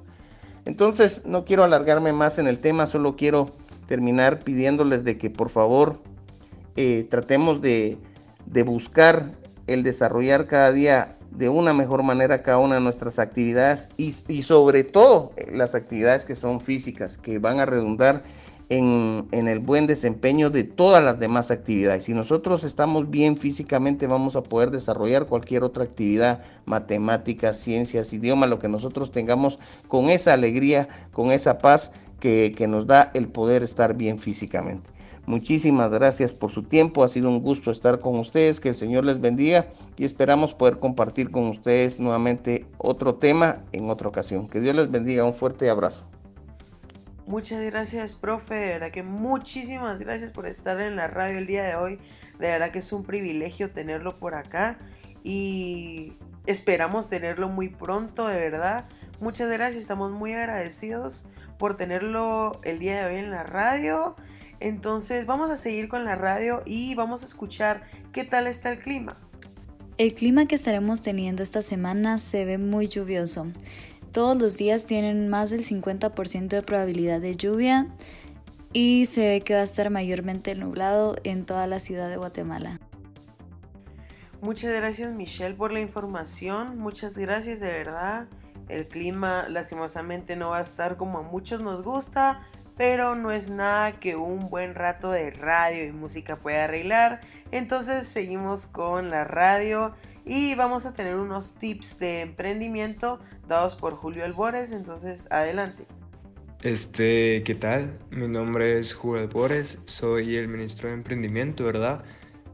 Entonces 0.65 1.27
no 1.27 1.45
quiero 1.45 1.65
alargarme 1.65 2.13
más 2.13 2.39
en 2.39 2.47
el 2.47 2.59
tema, 2.59 2.87
solo 2.87 3.17
quiero 3.17 3.51
terminar 3.87 4.41
pidiéndoles 4.41 5.05
de 5.05 5.19
que 5.19 5.31
por 5.31 5.51
favor 5.51 5.99
eh, 6.77 7.07
tratemos 7.11 7.61
de, 7.61 7.99
de 8.47 8.63
buscar 8.63 9.31
el 9.67 9.83
desarrollar 9.83 10.47
cada 10.47 10.73
día 10.73 11.17
de 11.35 11.49
una 11.49 11.75
mejor 11.75 12.03
manera 12.03 12.43
cada 12.43 12.59
una 12.59 12.77
de 12.77 12.81
nuestras 12.81 13.19
actividades 13.19 13.91
y, 13.97 14.13
sobre 14.13 14.85
todo 14.85 15.33
eh, 15.37 15.51
las 15.53 15.75
actividades 15.75 16.25
que 16.25 16.37
son 16.37 16.61
físicas, 16.61 17.19
que 17.19 17.39
van 17.39 17.59
a 17.61 17.67
redundar 17.67 18.23
en, 18.69 19.29
el 19.33 19.59
buen 19.59 19.87
desempeño 19.87 20.51
de 20.51 20.65
todas 20.65 21.05
las 21.05 21.19
demás 21.19 21.51
actividades. 21.51 22.05
Si 22.05 22.15
nosotros 22.15 22.65
estamos 22.65 23.11
bien 23.11 23.37
físicamente, 23.37 24.07
vamos 24.07 24.37
a 24.37 24.43
poder 24.43 24.71
desarrollar 24.71 25.27
cualquier 25.27 25.65
otra 25.65 25.85
actividad, 25.85 26.43
matemáticas, 26.65 27.59
ciencias, 27.59 28.13
idioma, 28.13 28.47
lo 28.47 28.59
que 28.59 28.69
nosotros 28.69 29.11
tengamos 29.11 29.59
con 29.89 30.11
esa 30.11 30.33
alegría, 30.33 30.89
con 31.13 31.33
esa 31.33 31.59
paz 31.59 31.93
que, 32.21 32.55
que 32.57 32.67
nos 32.67 32.87
da 32.87 33.11
el 33.15 33.29
poder 33.29 33.63
estar 33.63 33.95
bien 33.95 34.19
físicamente. 34.19 34.89
Muchísimas 35.27 35.91
gracias 35.91 36.35
por 36.35 36.51
su 36.51 36.65
tiempo, 36.65 37.03
ha 37.03 37.09
sido 37.09 37.31
un 37.31 37.41
gusto 37.41 37.71
estar 37.71 37.99
con 37.99 38.19
ustedes, 38.19 38.61
que 38.61 38.69
el 38.69 38.75
Señor 38.75 39.07
les 39.07 39.23
bendiga 39.23 39.67
y 39.97 40.05
esperamos 40.05 40.53
poder 40.53 40.77
compartir 40.77 41.31
con 41.31 41.45
ustedes 41.45 41.99
nuevamente 41.99 42.67
otro 42.77 43.15
tema 43.15 43.65
en 43.73 43.89
otra 43.89 44.09
ocasión. 44.09 44.49
Que 44.49 44.61
Dios 44.61 44.75
les 44.75 44.91
bendiga, 44.91 45.25
un 45.25 45.33
fuerte 45.33 45.71
abrazo. 45.71 46.05
Muchas 47.27 47.63
gracias, 47.65 48.15
profe. 48.17 48.55
De 48.55 48.69
verdad 48.75 48.91
que 48.91 49.03
muchísimas 49.03 49.99
gracias 49.99 50.31
por 50.31 50.47
estar 50.47 50.79
en 50.81 50.97
la 50.97 51.07
radio 51.07 51.39
el 51.39 51.47
día 51.47 51.63
de 51.65 51.75
hoy. 51.75 51.99
De 52.39 52.49
verdad 52.49 52.71
que 52.71 52.81
es 52.81 52.93
un 52.93 53.05
privilegio 53.05 53.71
tenerlo 53.71 54.15
por 54.17 54.35
acá 54.35 54.79
y 55.23 56.19
esperamos 56.47 57.09
tenerlo 57.09 57.49
muy 57.49 57.71
pronto, 57.71 58.29
de 58.29 58.37
verdad. 58.37 58.85
Muchas 59.21 59.51
gracias, 59.51 59.81
estamos 59.81 60.13
muy 60.13 60.35
agradecidos 60.35 61.27
por 61.59 61.77
tenerlo 61.77 62.61
el 62.63 62.79
día 62.79 63.01
de 63.01 63.15
hoy 63.15 63.21
en 63.21 63.31
la 63.31 63.43
radio. 63.43 64.17
Entonces 64.61 65.25
vamos 65.25 65.51
a 65.51 65.57
seguir 65.57 65.89
con 65.89 66.05
la 66.05 66.17
radio 66.17 66.61
y 66.67 66.95
vamos 66.95 67.23
a 67.23 67.27
escuchar 67.27 67.85
qué 68.13 68.25
tal 68.25 68.47
está 68.47 68.71
el 68.71 68.81
clima. 68.81 69.17
El 69.97 70.13
clima 70.15 70.47
que 70.47 70.57
estaremos 70.57 71.03
teniendo 71.03 71.43
esta 71.43 71.63
semana 71.63 72.19
se 72.19 72.45
ve 72.45 72.59
muy 72.59 72.89
lluvioso. 72.89 73.47
Todos 74.15 74.41
los 74.41 74.57
días 74.57 74.85
tienen 74.85 75.29
más 75.29 75.51
del 75.51 75.65
50% 75.65 76.47
de 76.47 76.63
probabilidad 76.63 77.21
de 77.21 77.35
lluvia 77.35 77.89
y 78.73 79.07
se 79.07 79.27
ve 79.27 79.41
que 79.41 79.55
va 79.55 79.61
a 79.61 79.65
estar 79.65 79.91
mayormente 79.91 80.55
nublado 80.55 81.17
en 81.25 81.45
toda 81.45 81.67
la 81.67 81.81
ciudad 81.81 82.09
de 82.09 82.17
Guatemala. 82.17 82.79
Muchas 84.41 84.73
gracias 84.73 85.13
Michelle 85.15 85.57
por 85.57 85.73
la 85.73 85.81
información, 85.81 86.79
muchas 86.79 87.15
gracias 87.15 87.59
de 87.59 87.67
verdad. 87.67 88.29
El 88.69 88.87
clima 88.87 89.49
lastimosamente 89.49 90.37
no 90.37 90.51
va 90.51 90.59
a 90.59 90.63
estar 90.63 90.97
como 90.97 91.19
a 91.19 91.23
muchos 91.23 91.61
nos 91.61 91.83
gusta, 91.83 92.41
pero 92.77 93.17
no 93.17 93.33
es 93.33 93.51
nada 93.51 93.99
que 93.99 94.15
un 94.15 94.49
buen 94.49 94.77
rato 94.77 95.11
de 95.11 95.33
radio 95.33 95.85
y 95.85 95.91
música 95.91 96.37
pueda 96.37 96.65
arreglar. 96.65 97.21
Entonces 97.51 98.07
seguimos 98.07 98.69
con 98.69 99.11
la 99.11 99.25
radio 99.25 99.93
y 100.25 100.55
vamos 100.55 100.87
a 100.87 100.95
tener 100.95 101.17
unos 101.17 101.55
tips 101.55 101.99
de 101.99 102.23
emprendimiento 102.23 103.21
dados 103.47 103.77
por 103.77 103.95
Julio 103.95 104.25
Albores, 104.25 104.73
entonces 104.73 105.27
adelante. 105.31 105.85
Este, 106.63 107.43
¿qué 107.45 107.55
tal? 107.55 107.99
Mi 108.11 108.27
nombre 108.27 108.79
es 108.79 108.95
Julio 108.95 109.23
Albores, 109.23 109.79
soy 109.85 110.37
el 110.37 110.49
ministro 110.49 110.89
de 110.89 110.95
emprendimiento, 110.95 111.65
¿verdad? 111.65 112.03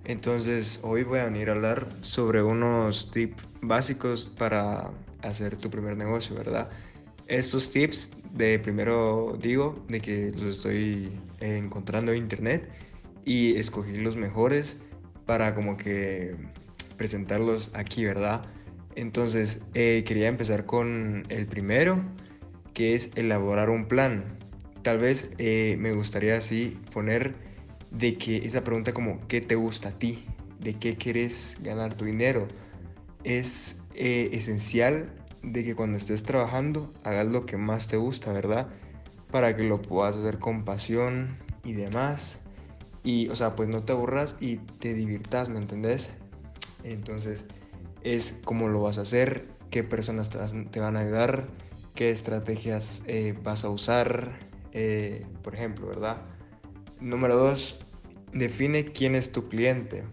Entonces 0.05 0.81
hoy 0.83 1.05
voy 1.05 1.21
a 1.21 1.25
venir 1.25 1.49
a 1.49 1.53
hablar 1.53 1.89
sobre 2.01 2.43
unos 2.43 3.11
tips 3.13 3.45
básicos 3.63 4.29
para 4.37 4.91
hacer 5.23 5.57
tu 5.57 5.71
primer 5.71 5.97
negocio, 5.97 6.35
¿verdad? 6.35 6.71
Estos 7.29 7.71
tips, 7.71 8.11
de 8.33 8.59
primero 8.59 9.39
digo, 9.41 9.85
de 9.89 10.01
que 10.01 10.33
los 10.33 10.57
estoy 10.57 11.13
encontrando 11.39 12.11
en 12.11 12.19
internet 12.19 12.69
y 13.25 13.55
escogí 13.55 13.97
los 13.99 14.17
mejores 14.17 14.79
para 15.27 15.55
como 15.55 15.77
que 15.77 16.35
presentarlos 17.01 17.71
aquí, 17.73 18.05
¿verdad? 18.05 18.43
Entonces, 18.95 19.63
eh, 19.73 20.05
quería 20.07 20.29
empezar 20.29 20.67
con 20.67 21.23
el 21.31 21.47
primero, 21.47 21.99
que 22.75 22.95
es 22.95 23.11
elaborar 23.15 23.71
un 23.71 23.87
plan. 23.87 24.37
Tal 24.83 24.99
vez 24.99 25.33
eh, 25.39 25.77
me 25.79 25.95
gustaría 25.95 26.37
así 26.37 26.77
poner 26.93 27.37
de 27.91 28.19
que 28.19 28.45
esa 28.45 28.65
pregunta 28.65 28.93
como, 28.93 29.27
¿qué 29.29 29.41
te 29.41 29.55
gusta 29.55 29.89
a 29.89 29.99
ti? 29.99 30.27
¿De 30.59 30.75
qué 30.75 30.99
quieres 30.99 31.57
ganar 31.63 31.95
tu 31.95 32.05
dinero? 32.05 32.47
Es 33.25 33.79
eh, 33.95 34.29
esencial 34.35 35.11
de 35.43 35.65
que 35.65 35.75
cuando 35.75 35.97
estés 35.97 36.23
trabajando 36.23 36.93
hagas 37.03 37.29
lo 37.29 37.47
que 37.47 37.57
más 37.57 37.89
te 37.89 37.97
gusta, 37.97 38.31
¿verdad? 38.35 38.69
Para 39.31 39.57
que 39.57 39.63
lo 39.63 39.81
puedas 39.81 40.19
hacer 40.19 40.39
con 40.39 40.67
pasión 40.67 41.39
y 41.65 41.73
demás. 41.73 42.43
Y, 43.03 43.29
o 43.29 43.37
sea, 43.37 43.57
pues 43.57 43.71
no 43.71 43.85
te 43.85 43.93
aburras 43.93 44.37
y 44.39 44.57
te 44.59 44.93
divirtas, 44.93 45.49
¿me 45.49 45.59
entendés? 45.59 46.11
Entonces 46.85 47.47
es 48.03 48.41
cómo 48.45 48.69
lo 48.69 48.83
vas 48.83 48.99
a 48.99 49.03
hacer, 49.03 49.47
qué 49.71 49.85
personas 49.85 50.31
te, 50.31 50.81
van 50.81 50.97
a 50.97 51.01
ayudar, 51.01 51.49
qué 51.95 52.11
estrategias 52.11 53.03
eh, 53.07 53.35
vas 53.43 53.65
a 53.65 53.71
usar, 53.71 54.39
eh, 54.73 55.27
por 55.43 55.55
ejemplo, 55.55 55.87
¿verdad? 55.87 56.19
Número 57.01 57.37
dos, 57.37 57.79
define 58.33 58.87
quién 58.87 59.15
es 59.15 59.33
tu 59.33 59.49
cliente. 59.49 60.05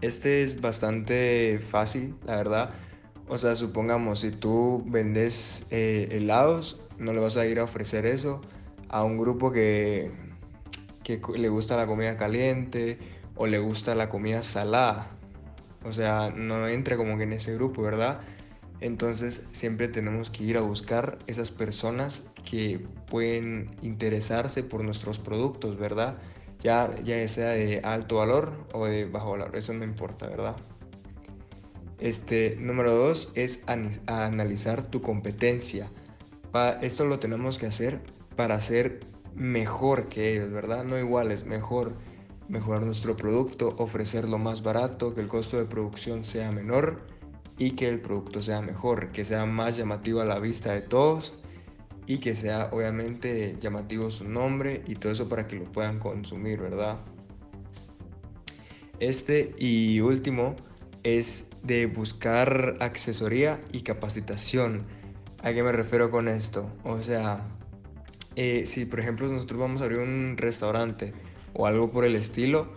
Este 0.00 0.42
es 0.42 0.60
bastante 0.60 1.60
fácil, 1.68 2.16
la 2.24 2.36
verdad. 2.36 2.70
O 3.28 3.38
sea, 3.38 3.54
supongamos, 3.54 4.20
si 4.20 4.30
tú 4.30 4.84
vendes 4.86 5.64
eh, 5.70 6.08
helados, 6.10 6.82
no 6.98 7.12
le 7.12 7.20
vas 7.20 7.36
a 7.36 7.46
ir 7.46 7.60
a 7.60 7.64
ofrecer 7.64 8.04
eso 8.06 8.40
a 8.88 9.04
un 9.04 9.16
grupo 9.16 9.52
que, 9.52 10.10
que 11.02 11.20
le 11.36 11.48
gusta 11.48 11.76
la 11.76 11.86
comida 11.86 12.16
caliente 12.16 12.98
o 13.36 13.46
le 13.46 13.58
gusta 13.58 13.94
la 13.94 14.08
comida 14.08 14.42
salada. 14.42 15.10
O 15.84 15.92
sea, 15.92 16.32
no 16.34 16.68
entra 16.68 16.96
como 16.96 17.16
que 17.16 17.24
en 17.24 17.32
ese 17.32 17.54
grupo, 17.54 17.82
¿verdad? 17.82 18.20
Entonces 18.80 19.46
siempre 19.52 19.86
tenemos 19.88 20.30
que 20.30 20.44
ir 20.44 20.56
a 20.56 20.60
buscar 20.60 21.18
esas 21.26 21.50
personas 21.52 22.24
que 22.48 22.84
pueden 23.06 23.70
interesarse 23.80 24.64
por 24.64 24.82
nuestros 24.82 25.18
productos, 25.18 25.78
¿verdad? 25.78 26.18
Ya, 26.60 26.90
ya 27.04 27.26
sea 27.28 27.50
de 27.50 27.80
alto 27.84 28.16
valor 28.16 28.52
o 28.72 28.86
de 28.86 29.04
bajo 29.04 29.30
valor, 29.30 29.56
eso 29.56 29.72
no 29.72 29.84
importa, 29.84 30.26
¿verdad? 30.26 30.56
Este, 31.98 32.56
número 32.58 32.92
dos 32.96 33.32
es 33.36 33.62
analizar 34.06 34.82
tu 34.82 35.00
competencia. 35.00 35.88
esto 36.80 37.04
lo 37.04 37.20
tenemos 37.20 37.60
que 37.60 37.66
hacer 37.66 38.00
para 38.34 38.60
ser 38.60 38.98
mejor 39.36 40.08
que 40.08 40.32
ellos, 40.32 40.50
¿verdad? 40.50 40.84
No 40.84 40.98
iguales, 40.98 41.44
mejor 41.44 41.94
mejorar 42.52 42.82
nuestro 42.82 43.16
producto, 43.16 43.74
ofrecerlo 43.78 44.36
más 44.36 44.62
barato, 44.62 45.14
que 45.14 45.22
el 45.22 45.28
costo 45.28 45.56
de 45.56 45.64
producción 45.64 46.22
sea 46.22 46.52
menor 46.52 47.00
y 47.56 47.70
que 47.70 47.88
el 47.88 47.98
producto 47.98 48.42
sea 48.42 48.60
mejor, 48.60 49.10
que 49.10 49.24
sea 49.24 49.46
más 49.46 49.78
llamativo 49.78 50.20
a 50.20 50.26
la 50.26 50.38
vista 50.38 50.74
de 50.74 50.82
todos 50.82 51.32
y 52.06 52.18
que 52.18 52.34
sea 52.34 52.68
obviamente 52.70 53.56
llamativo 53.58 54.10
su 54.10 54.28
nombre 54.28 54.82
y 54.86 54.96
todo 54.96 55.12
eso 55.12 55.30
para 55.30 55.48
que 55.48 55.56
lo 55.56 55.64
puedan 55.64 55.98
consumir, 55.98 56.60
¿verdad? 56.60 56.98
Este 59.00 59.54
y 59.58 60.00
último 60.00 60.54
es 61.04 61.48
de 61.62 61.86
buscar 61.86 62.74
accesoría 62.80 63.60
y 63.72 63.80
capacitación. 63.80 64.84
¿A 65.42 65.54
qué 65.54 65.62
me 65.62 65.72
refiero 65.72 66.10
con 66.10 66.28
esto? 66.28 66.70
O 66.84 67.00
sea, 67.00 67.48
eh, 68.36 68.66
si 68.66 68.84
por 68.84 69.00
ejemplo 69.00 69.26
nosotros 69.28 69.58
vamos 69.58 69.80
a 69.80 69.84
abrir 69.84 70.00
un 70.00 70.36
restaurante, 70.36 71.14
o 71.54 71.66
algo 71.66 71.90
por 71.90 72.04
el 72.04 72.16
estilo, 72.16 72.68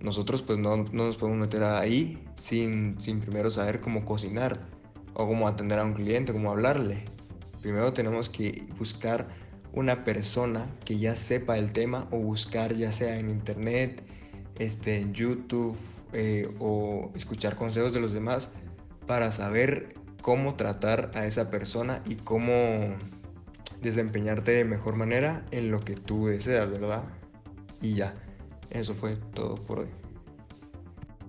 nosotros 0.00 0.42
pues 0.42 0.58
no, 0.58 0.76
nos 0.76 1.16
podemos 1.16 1.40
meter 1.40 1.62
ahí 1.62 2.22
sin, 2.34 3.00
sin 3.00 3.20
primero 3.20 3.50
saber 3.50 3.80
cómo 3.80 4.04
cocinar 4.04 4.60
o 5.14 5.26
cómo 5.26 5.46
atender 5.46 5.78
a 5.78 5.84
un 5.84 5.94
cliente, 5.94 6.32
cómo 6.32 6.50
hablarle. 6.50 7.04
Primero 7.60 7.92
tenemos 7.92 8.28
que 8.28 8.66
buscar 8.78 9.28
una 9.72 10.04
persona 10.04 10.66
que 10.84 10.98
ya 10.98 11.16
sepa 11.16 11.58
el 11.58 11.72
tema 11.72 12.08
o 12.10 12.18
buscar 12.18 12.74
ya 12.74 12.92
sea 12.92 13.18
en 13.18 13.30
internet, 13.30 14.02
este, 14.58 14.96
en 14.96 15.14
YouTube 15.14 15.76
eh, 16.12 16.52
o 16.58 17.10
escuchar 17.14 17.56
consejos 17.56 17.92
de 17.92 18.00
los 18.00 18.12
demás 18.12 18.50
para 19.06 19.32
saber 19.32 19.94
cómo 20.20 20.54
tratar 20.54 21.10
a 21.14 21.26
esa 21.26 21.50
persona 21.50 22.02
y 22.06 22.16
cómo 22.16 22.94
desempeñarte 23.80 24.52
de 24.52 24.64
mejor 24.64 24.96
manera 24.96 25.44
en 25.50 25.70
lo 25.70 25.80
que 25.80 25.94
tú 25.94 26.26
deseas, 26.26 26.70
¿verdad? 26.70 27.04
Y 27.82 27.94
ya, 27.94 28.14
eso 28.70 28.94
fue 28.94 29.16
todo 29.34 29.56
por 29.56 29.80
hoy. 29.80 29.88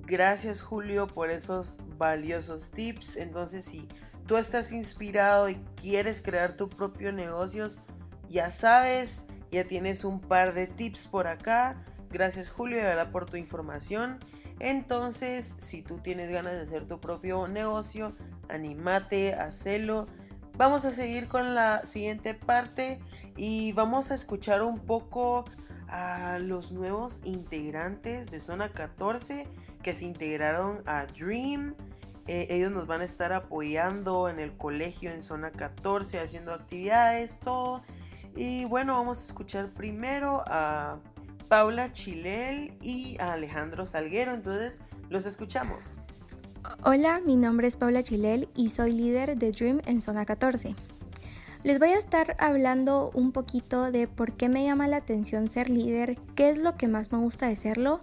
Gracias 0.06 0.62
Julio 0.62 1.08
por 1.08 1.30
esos 1.30 1.80
valiosos 1.98 2.70
tips. 2.70 3.18
Entonces 3.18 3.66
si 3.66 3.88
tú 4.28 4.38
estás 4.38 4.72
inspirado 4.72 5.50
y 5.50 5.56
quieres 5.76 6.22
crear 6.22 6.56
tu 6.56 6.70
propio 6.70 7.12
negocio, 7.12 7.68
ya 8.30 8.52
sabes, 8.52 9.26
ya 9.52 9.66
tienes 9.66 10.06
un 10.06 10.22
par 10.22 10.54
de 10.54 10.68
tips 10.68 11.08
por 11.08 11.28
acá. 11.28 11.84
Gracias 12.12 12.50
Julio 12.50 12.78
de 12.78 12.84
verdad 12.84 13.12
por 13.12 13.26
tu 13.26 13.38
información. 13.38 14.20
Entonces, 14.60 15.56
si 15.58 15.82
tú 15.82 15.98
tienes 15.98 16.30
ganas 16.30 16.54
de 16.54 16.62
hacer 16.62 16.86
tu 16.86 17.02
propio 17.02 17.48
negocio, 17.48 18.16
anímate, 18.50 19.34
hacelo. 19.34 20.08
Vamos 20.56 20.86
a 20.86 20.92
seguir 20.92 21.28
con 21.28 21.56
la 21.56 21.86
siguiente 21.86 22.36
parte 22.36 23.00
y 23.36 23.74
vamos 23.74 24.12
a 24.12 24.16
escuchar 24.16 24.62
un 24.62 24.80
poco 24.80 25.46
a 25.94 26.40
los 26.40 26.72
nuevos 26.72 27.22
integrantes 27.24 28.32
de 28.32 28.40
Zona 28.40 28.70
14 28.70 29.48
que 29.84 29.94
se 29.94 30.06
integraron 30.06 30.82
a 30.88 31.06
Dream. 31.06 31.76
Eh, 32.26 32.48
ellos 32.50 32.72
nos 32.72 32.88
van 32.88 33.02
a 33.02 33.04
estar 33.04 33.32
apoyando 33.32 34.28
en 34.28 34.40
el 34.40 34.58
colegio 34.58 35.12
en 35.12 35.22
Zona 35.22 35.52
14, 35.52 36.20
haciendo 36.20 36.52
actividades, 36.52 37.40
todo. 37.40 37.84
Y 38.36 38.66
bueno, 38.66 38.96
vamos 38.98 39.22
a 39.22 39.26
escuchar 39.26 39.70
primero 39.70 40.44
a 40.48 41.00
Paula 41.48 41.92
Chilel 41.92 42.76
y 42.82 43.16
a 43.20 43.34
Alejandro 43.34 43.86
Salguero. 43.86 44.34
Entonces, 44.34 44.82
los 45.10 45.28
escuchamos. 45.28 46.00
Hola, 46.84 47.22
mi 47.24 47.36
nombre 47.36 47.68
es 47.68 47.78
Paula 47.78 48.02
Chilel 48.02 48.50
y 48.56 48.70
soy 48.70 48.94
líder 48.94 49.38
de 49.38 49.52
Dream 49.52 49.82
en 49.86 50.02
Zona 50.02 50.26
14. 50.26 50.76
Les 51.64 51.80
voy 51.80 51.90
a 51.92 51.98
estar 51.98 52.36
hablando 52.40 53.10
un 53.14 53.32
poquito 53.32 53.90
de 53.90 54.10
por 54.10 54.34
qué 54.34 54.50
me 54.50 54.66
llama 54.66 54.90
la 54.90 54.98
atención 54.98 55.50
ser 55.50 55.70
líder, 55.70 56.18
qué 56.36 56.50
es 56.50 56.58
lo 56.58 56.76
que 56.76 56.90
más 56.90 57.14
me 57.14 57.20
gusta 57.20 57.48
de 57.48 57.56
serlo, 57.56 58.00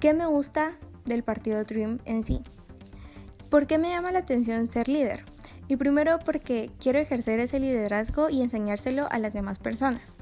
qué 0.00 0.12
me 0.12 0.26
gusta 0.26 0.72
del 1.06 1.22
partido 1.22 1.64
Dream 1.64 2.00
en 2.04 2.22
sí. 2.22 2.42
¿Por 3.48 3.66
qué 3.66 3.78
me 3.78 3.88
llama 3.88 4.12
la 4.12 4.18
atención 4.18 4.70
ser 4.70 4.86
líder? 4.86 5.24
Y 5.66 5.76
primero 5.76 6.18
porque 6.18 6.70
quiero 6.78 6.98
ejercer 6.98 7.40
ese 7.40 7.58
liderazgo 7.58 8.28
y 8.28 8.42
enseñárselo 8.42 9.06
a 9.10 9.18
las 9.18 9.32
demás 9.32 9.58
personas. 9.58 10.18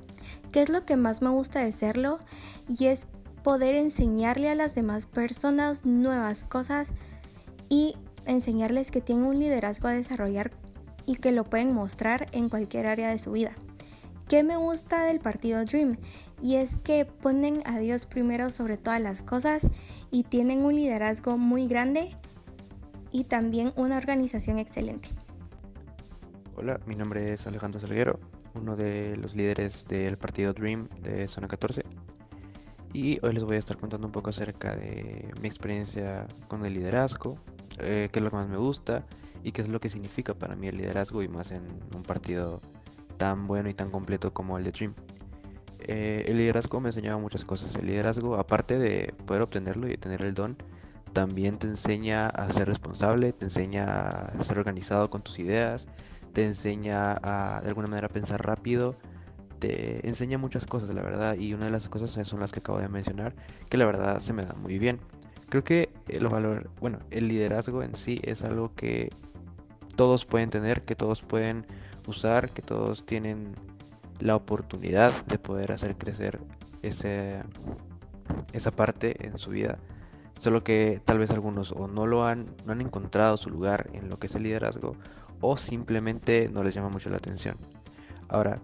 ¿Qué 0.52 0.62
es 0.62 0.68
lo 0.68 0.84
que 0.84 0.94
más 0.94 1.20
me 1.20 1.30
gusta 1.30 1.64
de 1.64 1.72
serlo? 1.72 2.18
Y 2.68 2.86
es 2.86 3.08
poder 3.42 3.74
enseñarle 3.74 4.50
a 4.50 4.54
las 4.54 4.76
demás 4.76 5.06
personas 5.06 5.84
nuevas 5.84 6.44
cosas 6.44 6.90
y 7.68 7.96
enseñarles 8.24 8.92
que 8.92 9.00
tienen 9.00 9.24
un 9.24 9.40
liderazgo 9.40 9.88
a 9.88 9.92
desarrollar 9.92 10.52
y 11.08 11.16
que 11.16 11.32
lo 11.32 11.44
pueden 11.44 11.72
mostrar 11.72 12.26
en 12.32 12.50
cualquier 12.50 12.86
área 12.86 13.08
de 13.08 13.18
su 13.18 13.32
vida. 13.32 13.52
¿Qué 14.28 14.42
me 14.42 14.58
gusta 14.58 15.04
del 15.04 15.20
partido 15.20 15.64
Dream? 15.64 15.96
Y 16.42 16.56
es 16.56 16.76
que 16.84 17.06
ponen 17.06 17.62
a 17.64 17.78
Dios 17.78 18.04
primero 18.04 18.50
sobre 18.50 18.76
todas 18.76 19.00
las 19.00 19.22
cosas 19.22 19.66
y 20.10 20.24
tienen 20.24 20.62
un 20.64 20.76
liderazgo 20.76 21.38
muy 21.38 21.66
grande 21.66 22.10
y 23.10 23.24
también 23.24 23.72
una 23.74 23.96
organización 23.96 24.58
excelente. 24.58 25.08
Hola, 26.56 26.78
mi 26.84 26.94
nombre 26.94 27.32
es 27.32 27.46
Alejandro 27.46 27.80
Salguero, 27.80 28.20
uno 28.54 28.76
de 28.76 29.16
los 29.16 29.34
líderes 29.34 29.88
del 29.88 30.18
partido 30.18 30.52
Dream 30.52 30.90
de 31.00 31.26
Zona 31.26 31.48
14. 31.48 31.84
Y 32.92 33.18
hoy 33.24 33.32
les 33.32 33.44
voy 33.44 33.56
a 33.56 33.60
estar 33.60 33.78
contando 33.78 34.06
un 34.06 34.12
poco 34.12 34.28
acerca 34.28 34.76
de 34.76 35.32
mi 35.40 35.48
experiencia 35.48 36.26
con 36.48 36.66
el 36.66 36.74
liderazgo, 36.74 37.38
eh, 37.78 38.10
qué 38.12 38.18
es 38.18 38.22
lo 38.22 38.28
que 38.30 38.36
más 38.36 38.48
me 38.48 38.58
gusta 38.58 39.06
y 39.42 39.52
qué 39.52 39.62
es 39.62 39.68
lo 39.68 39.80
que 39.80 39.88
significa 39.88 40.34
para 40.34 40.56
mí 40.56 40.68
el 40.68 40.78
liderazgo 40.78 41.22
y 41.22 41.28
más 41.28 41.50
en 41.50 41.62
un 41.94 42.02
partido 42.02 42.60
tan 43.16 43.46
bueno 43.46 43.68
y 43.68 43.74
tan 43.74 43.90
completo 43.90 44.32
como 44.32 44.58
el 44.58 44.64
de 44.64 44.72
Dream. 44.72 44.94
Eh, 45.80 46.24
el 46.26 46.38
liderazgo 46.38 46.80
me 46.80 46.88
enseñaba 46.88 47.18
muchas 47.18 47.44
cosas. 47.44 47.74
El 47.76 47.86
liderazgo, 47.86 48.36
aparte 48.36 48.78
de 48.78 49.14
poder 49.26 49.42
obtenerlo 49.42 49.88
y 49.88 49.96
tener 49.96 50.22
el 50.22 50.34
don, 50.34 50.56
también 51.12 51.58
te 51.58 51.66
enseña 51.66 52.28
a 52.28 52.50
ser 52.52 52.68
responsable, 52.68 53.32
te 53.32 53.46
enseña 53.46 53.84
a 53.84 54.42
ser 54.42 54.58
organizado 54.58 55.10
con 55.10 55.22
tus 55.22 55.38
ideas, 55.38 55.86
te 56.32 56.44
enseña 56.44 57.18
a 57.22 57.60
de 57.62 57.68
alguna 57.68 57.88
manera 57.88 58.08
pensar 58.08 58.44
rápido, 58.44 58.96
te 59.58 60.06
enseña 60.06 60.38
muchas 60.38 60.66
cosas, 60.66 60.90
la 60.94 61.02
verdad, 61.02 61.36
y 61.36 61.54
una 61.54 61.66
de 61.66 61.70
las 61.70 61.88
cosas 61.88 62.10
son 62.26 62.40
las 62.40 62.52
que 62.52 62.60
acabo 62.60 62.78
de 62.78 62.88
mencionar, 62.88 63.34
que 63.68 63.76
la 63.76 63.86
verdad 63.86 64.20
se 64.20 64.32
me 64.32 64.44
da 64.44 64.54
muy 64.54 64.78
bien. 64.78 65.00
Creo 65.48 65.64
que 65.64 65.88
el 66.08 66.28
valor, 66.28 66.70
bueno, 66.80 66.98
el 67.10 67.28
liderazgo 67.28 67.82
en 67.82 67.94
sí 67.94 68.20
es 68.22 68.44
algo 68.44 68.74
que 68.74 69.10
todos 69.98 70.24
pueden 70.24 70.48
tener, 70.48 70.82
que 70.82 70.94
todos 70.94 71.24
pueden 71.24 71.66
usar, 72.06 72.50
que 72.50 72.62
todos 72.62 73.04
tienen 73.04 73.56
la 74.20 74.36
oportunidad 74.36 75.26
de 75.26 75.40
poder 75.40 75.72
hacer 75.72 75.96
crecer 75.98 76.38
ese, 76.82 77.42
esa 78.52 78.70
parte 78.70 79.26
en 79.26 79.36
su 79.38 79.50
vida. 79.50 79.76
Solo 80.38 80.62
que 80.62 81.02
tal 81.04 81.18
vez 81.18 81.32
algunos 81.32 81.72
o 81.72 81.88
no 81.88 82.06
lo 82.06 82.24
han, 82.24 82.46
no 82.64 82.74
han 82.74 82.80
encontrado 82.80 83.36
su 83.36 83.50
lugar 83.50 83.90
en 83.92 84.08
lo 84.08 84.18
que 84.18 84.28
es 84.28 84.36
el 84.36 84.44
liderazgo 84.44 84.94
o 85.40 85.56
simplemente 85.56 86.48
no 86.48 86.62
les 86.62 86.76
llama 86.76 86.90
mucho 86.90 87.10
la 87.10 87.16
atención. 87.16 87.56
Ahora, 88.28 88.60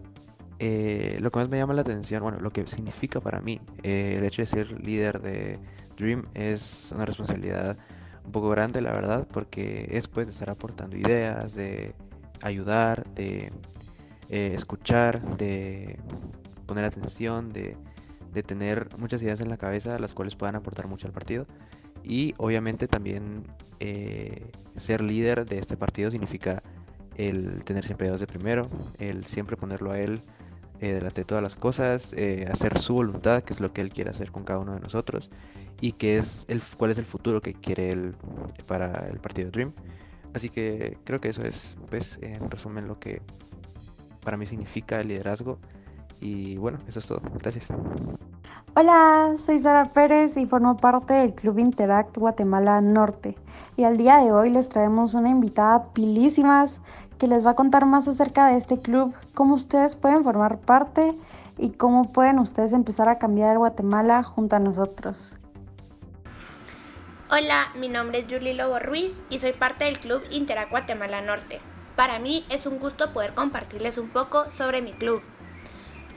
eh, 0.61 1.19
lo 1.21 1.33
que 1.33 1.41
más 1.41 1.49
me 1.49 1.57
llama 1.57 1.75
la 1.75 1.81
atención, 1.81 2.23
bueno, 2.23 2.39
lo 2.39 2.53
que 2.53 2.65
significa 2.69 3.21
para 3.21 3.41
mí 3.41 3.61
eh, 3.83 4.15
el 4.19 4.25
hecho 4.25 4.43
de 4.43 4.47
ser 4.47 4.81
líder 4.81 5.21
de 5.21 5.59
Dream 5.97 6.27
es 6.35 6.93
una 6.95 7.07
responsabilidad 7.07 7.77
un 8.25 8.33
poco 8.33 8.51
grande, 8.51 8.81
la 8.81 8.93
verdad, 8.93 9.27
porque 9.31 9.89
es 9.91 10.09
pues 10.09 10.27
de 10.27 10.33
estar 10.33 10.51
aportando 10.51 10.97
ideas, 10.97 11.55
de 11.55 11.95
ayudar, 12.43 13.05
de 13.15 13.53
eh, 14.31 14.53
escuchar, 14.55 15.21
de 15.37 15.99
poner 16.67 16.85
atención, 16.85 17.53
de, 17.53 17.77
de 18.33 18.43
tener 18.43 18.89
muchas 18.99 19.23
ideas 19.23 19.41
en 19.41 19.49
la 19.49 19.57
cabeza, 19.57 19.99
las 19.99 20.15
cuales 20.15 20.35
puedan 20.35 20.57
aportar 20.57 20.87
mucho 20.87 21.07
al 21.07 21.13
partido. 21.13 21.47
Y 22.03 22.35
obviamente 22.39 22.87
también 22.87 23.45
eh, 23.81 24.51
ser 24.77 25.01
líder 25.01 25.47
de 25.47 25.59
este 25.59 25.77
partido 25.77 26.11
significa 26.11 26.63
el 27.17 27.65
tener 27.65 27.85
siempre 27.85 28.09
dos 28.09 28.21
de 28.21 28.27
primero, 28.27 28.69
el 28.99 29.25
siempre 29.27 29.57
ponerlo 29.57 29.93
a 29.93 29.99
él 29.99 30.21
eh, 30.81 30.93
delante 30.93 31.21
de 31.21 31.25
todas 31.25 31.43
las 31.43 31.57
cosas, 31.57 32.15
hacer 32.51 32.79
su 32.79 32.95
voluntad, 32.95 33.43
que 33.43 33.53
es 33.53 33.61
lo 33.61 33.73
que 33.73 33.81
él 33.81 33.91
quiere 33.91 34.11
hacer 34.11 34.33
con 34.33 34.45
cada 34.45 34.59
uno 34.59 34.75
de 34.75 34.81
nosotros, 34.81 35.31
y 35.81 35.93
que 35.93 36.19
es 36.19 36.47
cuál 36.77 36.91
es 36.91 36.99
el 36.99 37.05
futuro 37.05 37.41
que 37.41 37.55
quiere 37.55 37.91
él 37.91 38.15
para 38.67 39.07
el 39.09 39.19
partido 39.19 39.51
Dream. 39.51 39.73
Así 40.35 40.49
que 40.49 40.99
creo 41.05 41.21
que 41.21 41.29
eso 41.29 41.43
es, 41.43 41.77
pues, 41.91 42.19
en 42.23 42.51
resumen, 42.51 42.89
lo 42.89 42.99
que 42.99 43.23
para 44.25 44.37
mí 44.37 44.47
significa 44.47 45.01
el 45.01 45.09
liderazgo. 45.09 45.59
Y 46.21 46.57
bueno, 46.57 46.79
eso 46.89 46.99
es 46.99 47.07
todo. 47.07 47.21
Gracias. 47.39 47.69
Hola, 48.77 49.35
soy 49.37 49.61
Sara 49.61 49.85
Pérez 49.85 50.37
y 50.37 50.47
formo 50.47 50.77
parte 50.77 51.15
del 51.15 51.35
Club 51.35 51.61
Interact 51.61 52.17
Guatemala 52.19 52.81
Norte. 52.81 53.37
Y 53.77 53.85
al 53.85 53.97
día 53.97 54.17
de 54.17 54.33
hoy 54.33 54.51
les 54.51 54.69
traemos 54.69 55.15
una 55.15 55.29
invitada 55.29 55.93
pilísimas 55.93 56.81
que 57.19 57.29
les 57.29 57.47
va 57.47 57.51
a 57.51 57.55
contar 57.55 57.87
más 57.87 58.09
acerca 58.09 58.49
de 58.49 58.57
este 58.57 58.81
club, 58.81 59.15
cómo 59.35 59.55
ustedes 59.55 59.95
pueden 59.95 60.25
formar 60.25 60.59
parte 60.59 61.15
y 61.57 61.71
cómo 61.71 62.11
pueden 62.11 62.41
ustedes 62.41 62.73
empezar 62.73 63.09
a 63.09 63.19
cambiar 63.19 63.59
Guatemala 63.59 64.25
junto 64.25 64.57
a 64.57 64.59
nosotros. 64.59 65.37
Hola, 67.31 67.71
mi 67.75 67.89
nombre 67.89 68.19
es 68.19 68.27
Julie 68.29 68.53
Lobo 68.53 68.79
Ruiz 68.79 69.23
y 69.31 69.39
soy 69.39 69.55
parte 69.55 69.85
del 69.85 69.99
Club 69.99 70.23
Interact 70.31 70.71
Guatemala 70.71 71.23
Norte. 71.23 71.59
Para 71.97 72.19
mí 72.19 72.45
es 72.51 72.67
un 72.67 72.79
gusto 72.79 73.15
poder 73.15 73.33
compartirles 73.33 73.97
un 73.97 74.11
poco 74.11 74.51
sobre 74.51 74.83
mi 74.83 74.93
club. 74.93 75.23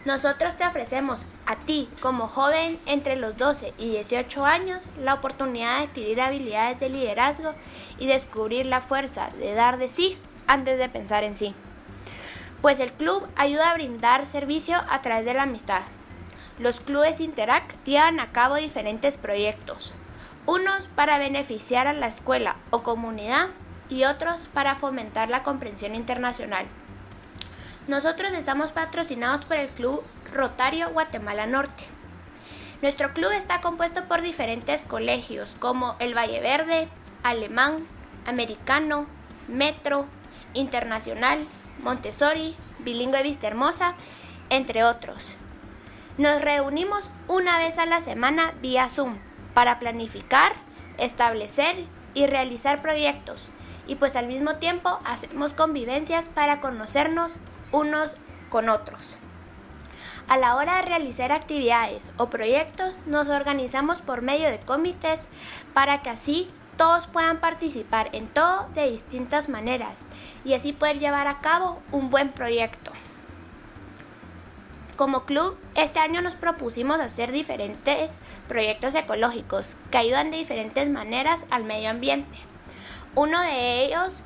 Nosotros 0.03 0.57
te 0.57 0.67
ofrecemos 0.67 1.25
a 1.45 1.55
ti, 1.55 1.87
como 2.01 2.27
joven 2.27 2.77
entre 2.87 3.15
los 3.15 3.37
12 3.37 3.73
y 3.77 3.91
18 3.91 4.43
años, 4.43 4.89
la 4.99 5.13
oportunidad 5.13 5.77
de 5.77 5.85
adquirir 5.85 6.19
habilidades 6.19 6.79
de 6.81 6.89
liderazgo 6.89 7.53
y 7.97 8.07
descubrir 8.07 8.65
la 8.65 8.81
fuerza 8.81 9.29
de 9.39 9.53
dar 9.53 9.77
de 9.77 9.87
sí 9.87 10.17
antes 10.45 10.77
de 10.77 10.89
pensar 10.89 11.23
en 11.23 11.37
sí. 11.37 11.55
Pues 12.61 12.81
el 12.81 12.91
club 12.91 13.25
ayuda 13.37 13.71
a 13.71 13.75
brindar 13.75 14.25
servicio 14.25 14.75
a 14.89 15.01
través 15.01 15.23
de 15.23 15.35
la 15.35 15.43
amistad. 15.43 15.83
Los 16.59 16.81
clubes 16.81 17.21
Interact 17.21 17.81
llevan 17.85 18.19
a 18.19 18.33
cabo 18.33 18.55
diferentes 18.55 19.15
proyectos, 19.15 19.93
unos 20.47 20.87
para 20.87 21.19
beneficiar 21.19 21.87
a 21.87 21.93
la 21.93 22.07
escuela 22.07 22.55
o 22.71 22.81
comunidad 22.81 23.49
y 23.89 24.05
otros 24.05 24.47
para 24.47 24.75
fomentar 24.75 25.29
la 25.29 25.43
comprensión 25.43 25.93
internacional. 25.93 26.65
Nosotros 27.87 28.31
estamos 28.31 28.71
patrocinados 28.71 29.45
por 29.45 29.57
el 29.57 29.67
Club 29.67 30.03
Rotario 30.33 30.89
Guatemala 30.89 31.47
Norte. 31.47 31.83
Nuestro 32.81 33.13
club 33.13 33.31
está 33.31 33.59
compuesto 33.59 34.05
por 34.05 34.21
diferentes 34.21 34.85
colegios 34.85 35.55
como 35.59 35.95
el 35.99 36.15
Valle 36.15 36.39
Verde, 36.39 36.87
Alemán, 37.23 37.85
Americano, 38.25 39.05
Metro, 39.47 40.05
Internacional, 40.53 41.39
Montessori, 41.83 42.55
Bilingüe 42.79 43.21
Vista 43.21 43.47
Hermosa, 43.47 43.95
entre 44.49 44.85
otros. 44.85 45.35
Nos 46.17 46.41
reunimos 46.41 47.11
una 47.27 47.57
vez 47.57 47.77
a 47.79 47.85
la 47.85 47.99
semana 47.99 48.53
vía 48.61 48.87
Zoom 48.89 49.17
para 49.57 49.79
planificar, 49.79 50.53
establecer 50.99 51.87
y 52.13 52.27
realizar 52.27 52.79
proyectos 52.83 53.49
y 53.87 53.95
pues 53.95 54.15
al 54.15 54.27
mismo 54.27 54.57
tiempo 54.57 54.99
hacemos 55.03 55.55
convivencias 55.55 56.29
para 56.29 56.61
conocernos 56.61 57.37
unos 57.71 58.17
con 58.51 58.69
otros. 58.69 59.15
A 60.27 60.37
la 60.37 60.57
hora 60.57 60.75
de 60.75 60.83
realizar 60.83 61.31
actividades 61.31 62.13
o 62.17 62.29
proyectos 62.29 62.99
nos 63.07 63.29
organizamos 63.29 64.03
por 64.03 64.21
medio 64.21 64.47
de 64.47 64.59
comités 64.59 65.27
para 65.73 66.03
que 66.03 66.11
así 66.11 66.51
todos 66.77 67.07
puedan 67.07 67.39
participar 67.39 68.11
en 68.13 68.27
todo 68.27 68.67
de 68.75 68.91
distintas 68.91 69.49
maneras 69.49 70.07
y 70.45 70.53
así 70.53 70.71
poder 70.71 70.99
llevar 70.99 71.25
a 71.25 71.41
cabo 71.41 71.81
un 71.91 72.11
buen 72.11 72.29
proyecto. 72.29 72.91
Como 74.97 75.25
club, 75.25 75.55
este 75.75 75.99
año 75.99 76.23
nos 76.23 76.35
propusimos 76.35 76.99
hacer 76.99 77.31
diferentes 77.31 78.19
proyectos 78.47 78.95
ecológicos 78.95 79.77
que 79.91 79.99
ayudan 79.99 80.31
de 80.31 80.37
diferentes 80.37 80.89
maneras 80.89 81.45
al 81.51 81.65
medio 81.65 81.91
ambiente. 81.91 82.35
Uno 83.13 83.39
de 83.39 83.85
ellos 83.85 84.23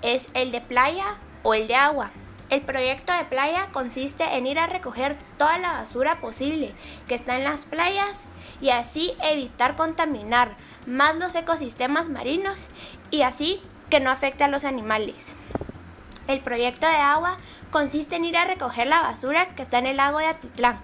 es 0.00 0.30
el 0.32 0.50
de 0.50 0.62
playa 0.62 1.18
o 1.42 1.52
el 1.52 1.68
de 1.68 1.74
agua. 1.74 2.10
El 2.48 2.62
proyecto 2.62 3.12
de 3.12 3.26
playa 3.26 3.68
consiste 3.70 4.24
en 4.24 4.46
ir 4.46 4.58
a 4.58 4.66
recoger 4.66 5.18
toda 5.36 5.58
la 5.58 5.74
basura 5.74 6.20
posible 6.20 6.72
que 7.06 7.14
está 7.14 7.36
en 7.36 7.44
las 7.44 7.66
playas 7.66 8.24
y 8.62 8.70
así 8.70 9.12
evitar 9.22 9.76
contaminar 9.76 10.56
más 10.86 11.16
los 11.16 11.34
ecosistemas 11.34 12.08
marinos 12.08 12.70
y 13.10 13.22
así 13.22 13.60
que 13.90 14.00
no 14.00 14.10
afecte 14.10 14.42
a 14.42 14.48
los 14.48 14.64
animales. 14.64 15.34
El 16.26 16.40
proyecto 16.40 16.86
de 16.86 16.96
agua 16.96 17.36
consiste 17.70 18.16
en 18.16 18.24
ir 18.24 18.36
a 18.38 18.46
recoger 18.46 18.86
la 18.86 19.02
basura 19.02 19.54
que 19.54 19.62
está 19.62 19.78
en 19.78 19.86
el 19.86 19.98
lago 19.98 20.18
de 20.18 20.26
Atitlán. 20.26 20.80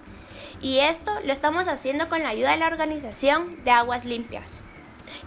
Y 0.61 0.79
esto 0.79 1.11
lo 1.25 1.33
estamos 1.33 1.67
haciendo 1.67 2.09
con 2.09 2.21
la 2.21 2.29
ayuda 2.29 2.51
de 2.51 2.57
la 2.57 2.67
organización 2.67 3.63
de 3.63 3.71
Aguas 3.71 4.05
Limpias, 4.05 4.61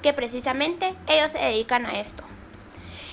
que 0.03 0.13
precisamente 0.13 0.95
ellos 1.09 1.33
se 1.33 1.41
dedican 1.41 1.85
a 1.85 1.99
esto. 1.99 2.23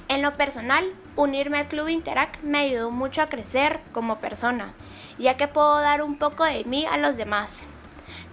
En 0.09 0.21
lo 0.21 0.33
personal, 0.33 0.93
unirme 1.15 1.57
al 1.57 1.67
Club 1.69 1.87
Interact 1.87 2.43
me 2.43 2.59
ayudó 2.59 2.91
mucho 2.91 3.23
a 3.23 3.29
crecer 3.29 3.79
como 3.93 4.19
persona, 4.19 4.73
ya 5.17 5.37
que 5.37 5.47
puedo 5.47 5.79
dar 5.79 6.03
un 6.03 6.17
poco 6.17 6.43
de 6.43 6.65
mí 6.65 6.85
a 6.85 6.97
los 6.97 7.17
demás. 7.17 7.63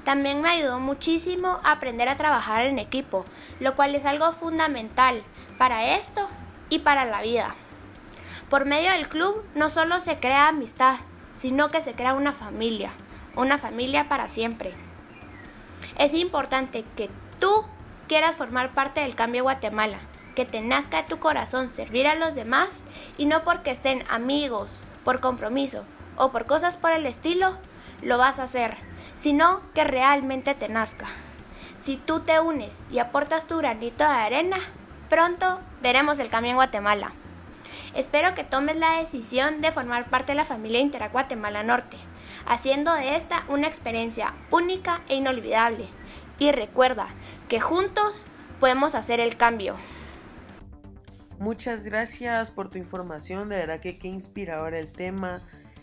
También 0.04 0.42
me 0.42 0.50
ayudó 0.50 0.78
muchísimo 0.78 1.60
a 1.64 1.72
aprender 1.72 2.10
a 2.10 2.16
trabajar 2.16 2.66
en 2.66 2.78
equipo, 2.78 3.24
lo 3.60 3.76
cual 3.76 3.94
es 3.94 4.04
algo 4.04 4.30
fundamental 4.32 5.22
para 5.56 5.96
esto 5.96 6.28
y 6.68 6.80
para 6.80 7.06
la 7.06 7.22
vida. 7.22 7.54
Por 8.50 8.64
medio 8.64 8.92
del 8.92 9.08
club 9.08 9.44
no 9.54 9.68
solo 9.68 10.00
se 10.00 10.16
crea 10.16 10.48
amistad, 10.48 10.96
sino 11.32 11.70
que 11.70 11.82
se 11.82 11.92
crea 11.92 12.14
una 12.14 12.32
familia, 12.32 12.90
una 13.36 13.58
familia 13.58 14.08
para 14.08 14.28
siempre. 14.28 14.72
Es 15.98 16.14
importante 16.14 16.84
que 16.96 17.10
tú 17.38 17.66
quieras 18.08 18.36
formar 18.36 18.72
parte 18.72 19.02
del 19.02 19.14
cambio 19.14 19.42
Guatemala, 19.42 19.98
que 20.34 20.46
te 20.46 20.62
nazca 20.62 21.02
de 21.02 21.08
tu 21.08 21.18
corazón 21.18 21.68
servir 21.68 22.06
a 22.06 22.14
los 22.14 22.34
demás 22.34 22.84
y 23.18 23.26
no 23.26 23.44
porque 23.44 23.70
estén 23.70 24.04
amigos, 24.08 24.82
por 25.04 25.20
compromiso 25.20 25.84
o 26.16 26.32
por 26.32 26.46
cosas 26.46 26.78
por 26.78 26.92
el 26.92 27.04
estilo, 27.04 27.58
lo 28.00 28.16
vas 28.16 28.38
a 28.38 28.44
hacer, 28.44 28.78
sino 29.16 29.60
que 29.74 29.84
realmente 29.84 30.54
te 30.54 30.70
nazca. 30.70 31.06
Si 31.78 31.98
tú 31.98 32.20
te 32.20 32.40
unes 32.40 32.86
y 32.90 32.98
aportas 32.98 33.46
tu 33.46 33.58
granito 33.58 34.04
de 34.04 34.10
arena, 34.10 34.56
pronto 35.10 35.60
veremos 35.82 36.18
el 36.18 36.30
cambio 36.30 36.50
en 36.50 36.56
Guatemala. 36.56 37.12
Espero 37.98 38.36
que 38.36 38.44
tomes 38.44 38.76
la 38.76 39.00
decisión 39.00 39.60
de 39.60 39.72
formar 39.72 40.08
parte 40.08 40.30
de 40.30 40.36
la 40.36 40.44
familia 40.44 40.78
Interac 40.78 41.10
Guatemala 41.10 41.64
Norte, 41.64 41.96
haciendo 42.46 42.94
de 42.94 43.16
esta 43.16 43.44
una 43.48 43.66
experiencia 43.66 44.34
única 44.52 45.02
e 45.08 45.16
inolvidable. 45.16 45.88
Y 46.38 46.52
recuerda 46.52 47.08
que 47.48 47.58
juntos 47.58 48.22
podemos 48.60 48.94
hacer 48.94 49.18
el 49.18 49.36
cambio. 49.36 49.74
Muchas 51.40 51.82
gracias 51.82 52.52
por 52.52 52.70
tu 52.70 52.78
información, 52.78 53.48
de 53.48 53.56
verdad 53.56 53.80
que 53.80 53.98
qué 53.98 54.06
inspirador 54.06 54.74
el 54.74 54.92
tema, 54.92 55.42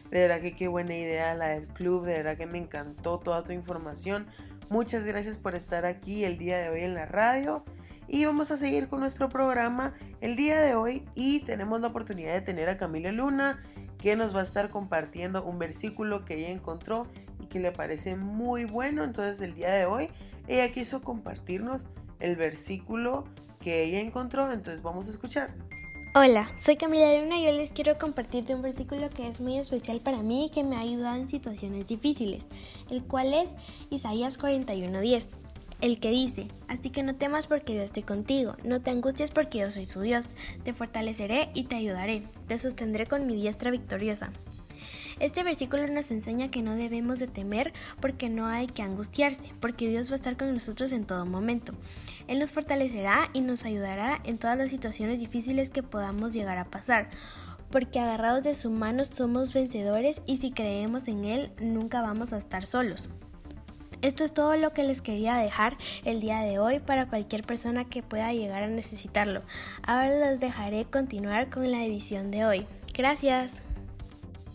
de 0.10 0.21
verdad 0.21 0.39
que 0.39 0.56
qué 0.56 0.69
buena 0.69 0.95
idea 0.95 1.34
la 1.34 1.47
del 1.47 1.67
club, 1.67 2.06
de 2.06 2.13
verdad 2.13 2.38
que 2.38 2.47
me 2.47 2.60
encantó 2.60 3.19
toda 3.19 3.43
tu 3.43 3.51
información. 3.51 4.25
Muchas 4.69 5.04
gracias 5.04 5.38
por 5.38 5.54
estar 5.54 5.86
aquí 5.86 6.23
el 6.23 6.38
día 6.38 6.60
de 6.60 6.69
hoy 6.69 6.84
en 6.84 6.93
la 6.93 7.08
radio 7.08 7.65
y 8.07 8.25
vamos 8.25 8.51
a 8.51 8.57
seguir 8.57 8.87
con 8.87 8.99
nuestro 8.99 9.29
programa 9.29 9.93
el 10.21 10.35
día 10.35 10.59
de 10.59 10.75
hoy 10.75 11.03
y 11.15 11.39
tenemos 11.41 11.81
la 11.81 11.87
oportunidad 11.87 12.33
de 12.33 12.41
tener 12.41 12.69
a 12.69 12.77
Camila 12.77 13.11
Luna 13.11 13.59
que 13.97 14.15
nos 14.15 14.35
va 14.35 14.41
a 14.41 14.43
estar 14.43 14.69
compartiendo 14.69 15.43
un 15.43 15.57
versículo 15.57 16.25
que 16.25 16.35
ella 16.35 16.49
encontró 16.49 17.07
y 17.39 17.47
que 17.47 17.59
le 17.59 17.71
parece 17.71 18.15
muy 18.15 18.65
bueno. 18.65 19.03
Entonces 19.03 19.41
el 19.41 19.53
día 19.55 19.71
de 19.71 19.85
hoy 19.85 20.09
ella 20.47 20.71
quiso 20.71 21.01
compartirnos 21.01 21.87
el 22.19 22.35
versículo 22.35 23.25
que 23.59 23.83
ella 23.83 23.99
encontró. 23.99 24.51
Entonces 24.51 24.81
vamos 24.81 25.07
a 25.07 25.11
escuchar. 25.11 25.53
Hola, 26.17 26.49
soy 26.57 26.77
Camila 26.77 27.19
Luna 27.19 27.39
y 27.39 27.45
yo 27.45 27.51
les 27.51 27.73
quiero 27.73 27.97
compartirte 27.97 28.55
un 28.55 28.61
versículo 28.61 29.09
que 29.09 29.27
es 29.27 29.41
muy 29.41 29.57
especial 29.57 29.99
para 29.99 30.19
mí 30.19 30.45
y 30.45 30.49
que 30.49 30.63
me 30.63 30.77
ha 30.77 30.79
ayudado 30.79 31.17
en 31.17 31.27
situaciones 31.27 31.87
difíciles, 31.87 32.47
el 32.89 33.03
cual 33.03 33.33
es 33.33 33.49
Isaías 33.89 34.39
41:10 34.39 35.44
el 35.86 36.00
que 36.00 36.10
dice, 36.10 36.48
así 36.67 36.89
que 36.89 37.04
no 37.04 37.15
temas 37.15 37.45
porque 37.45 37.76
yo 37.76 37.84
estoy 37.84 38.02
contigo, 38.02 38.56
no 38.63 38.82
te 38.82 38.89
angusties 38.89 39.30
porque 39.30 39.60
yo 39.60 39.69
soy 39.69 39.86
tu 39.86 40.02
Dios, 40.02 40.26
te 40.63 40.74
fortaleceré 40.74 41.50
y 41.54 41.65
te 41.65 41.76
ayudaré, 41.76 42.24
te 42.48 42.58
sostendré 42.58 43.06
con 43.06 43.28
mi 43.28 43.36
diestra 43.36 43.69
victoriosa. 43.69 44.32
Este 45.19 45.43
versículo 45.43 45.88
nos 45.88 46.10
enseña 46.10 46.50
que 46.50 46.63
no 46.63 46.76
debemos 46.76 47.19
de 47.19 47.28
temer 47.28 47.71
porque 48.02 48.30
no 48.30 48.48
hay 48.48 48.67
que 48.67 48.82
angustiarse, 48.82 49.43
porque 49.60 49.88
Dios 49.88 50.10
va 50.10 50.13
a 50.13 50.15
estar 50.15 50.36
con 50.38 50.52
nosotros 50.52 50.91
en 50.91 51.06
todo 51.06 51.26
momento. 51.26 51.74
Él 52.28 52.39
nos 52.39 52.52
fortalecerá 52.52 53.30
y 53.32 53.41
nos 53.41 53.63
ayudará 53.63 54.19
en 54.24 54.39
todas 54.39 54.58
las 54.58 54.71
situaciones 54.71 55.19
difíciles 55.19 55.69
que 55.69 55.84
podamos 55.84 56.34
llegar 56.34 56.58
a 56.58 56.65
pasar, 56.65 57.10
porque 57.69 58.00
agarrados 58.00 58.43
de 58.43 58.56
su 58.56 58.71
mano 58.71 59.06
somos 59.06 59.54
vencedores 59.54 60.21
y 60.26 60.38
si 60.38 60.52
creemos 60.52 61.08
en 61.08 61.26
Él 61.26 61.52
nunca 61.62 62.02
vamos 62.02 62.34
a 62.34 62.38
estar 62.38 62.65
solos. 62.65 63.08
Esto 64.01 64.23
es 64.23 64.34
todo 64.34 64.55
lo 64.58 64.73
que 64.73 64.84
les 64.84 65.01
quería 65.01 65.36
dejar 65.36 65.77
el 66.03 66.21
día 66.21 66.39
de 66.41 66.60
hoy 66.60 66.79
para 66.79 67.08
cualquier 67.08 67.43
persona 67.43 67.86
que 67.86 68.03
pueda 68.03 68.34
llegar 68.34 68.63
a 68.63 68.67
necesitarlo. 68.67 69.41
Ahora 69.84 70.29
los 70.31 70.39
dejaré 70.39 70.86
continuar 70.86 71.49
con 71.49 71.71
la 71.71 71.84
edición 71.84 72.31
de 72.31 72.45
hoy. 72.45 72.67
Gracias. 72.93 73.63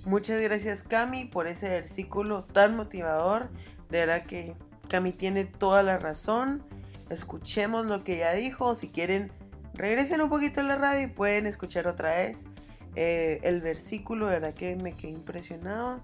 Muchas 0.05 0.41
gracias 0.41 0.83
Cami 0.83 1.27
por 1.27 1.47
ese 1.47 1.69
versículo 1.69 2.45
tan 2.45 2.75
motivador. 2.75 3.51
De 3.91 4.01
verdad 4.01 4.25
que 4.25 4.55
Cami 4.89 5.13
tiene 5.13 5.45
toda 5.45 5.83
la 5.83 5.99
razón. 5.99 6.63
Escuchemos 7.11 7.87
lo 7.87 8.03
que 8.03 8.17
ella 8.17 8.33
dijo. 8.33 8.75
Si 8.75 8.89
quieren, 8.89 9.31
regresen 9.75 10.21
un 10.21 10.31
poquito 10.31 10.61
a 10.61 10.63
la 10.65 10.77
radio 10.77 11.07
y 11.07 11.11
pueden 11.11 11.47
escuchar 11.47 11.87
otra 11.87 12.15
vez 12.15 12.47
eh, 12.97 13.41
el 13.43 13.61
versículo. 13.61 14.27
De 14.27 14.33
verdad 14.33 14.55
que 14.55 14.75
me 14.77 14.95
quedé 14.95 15.11
impresionado. 15.11 16.03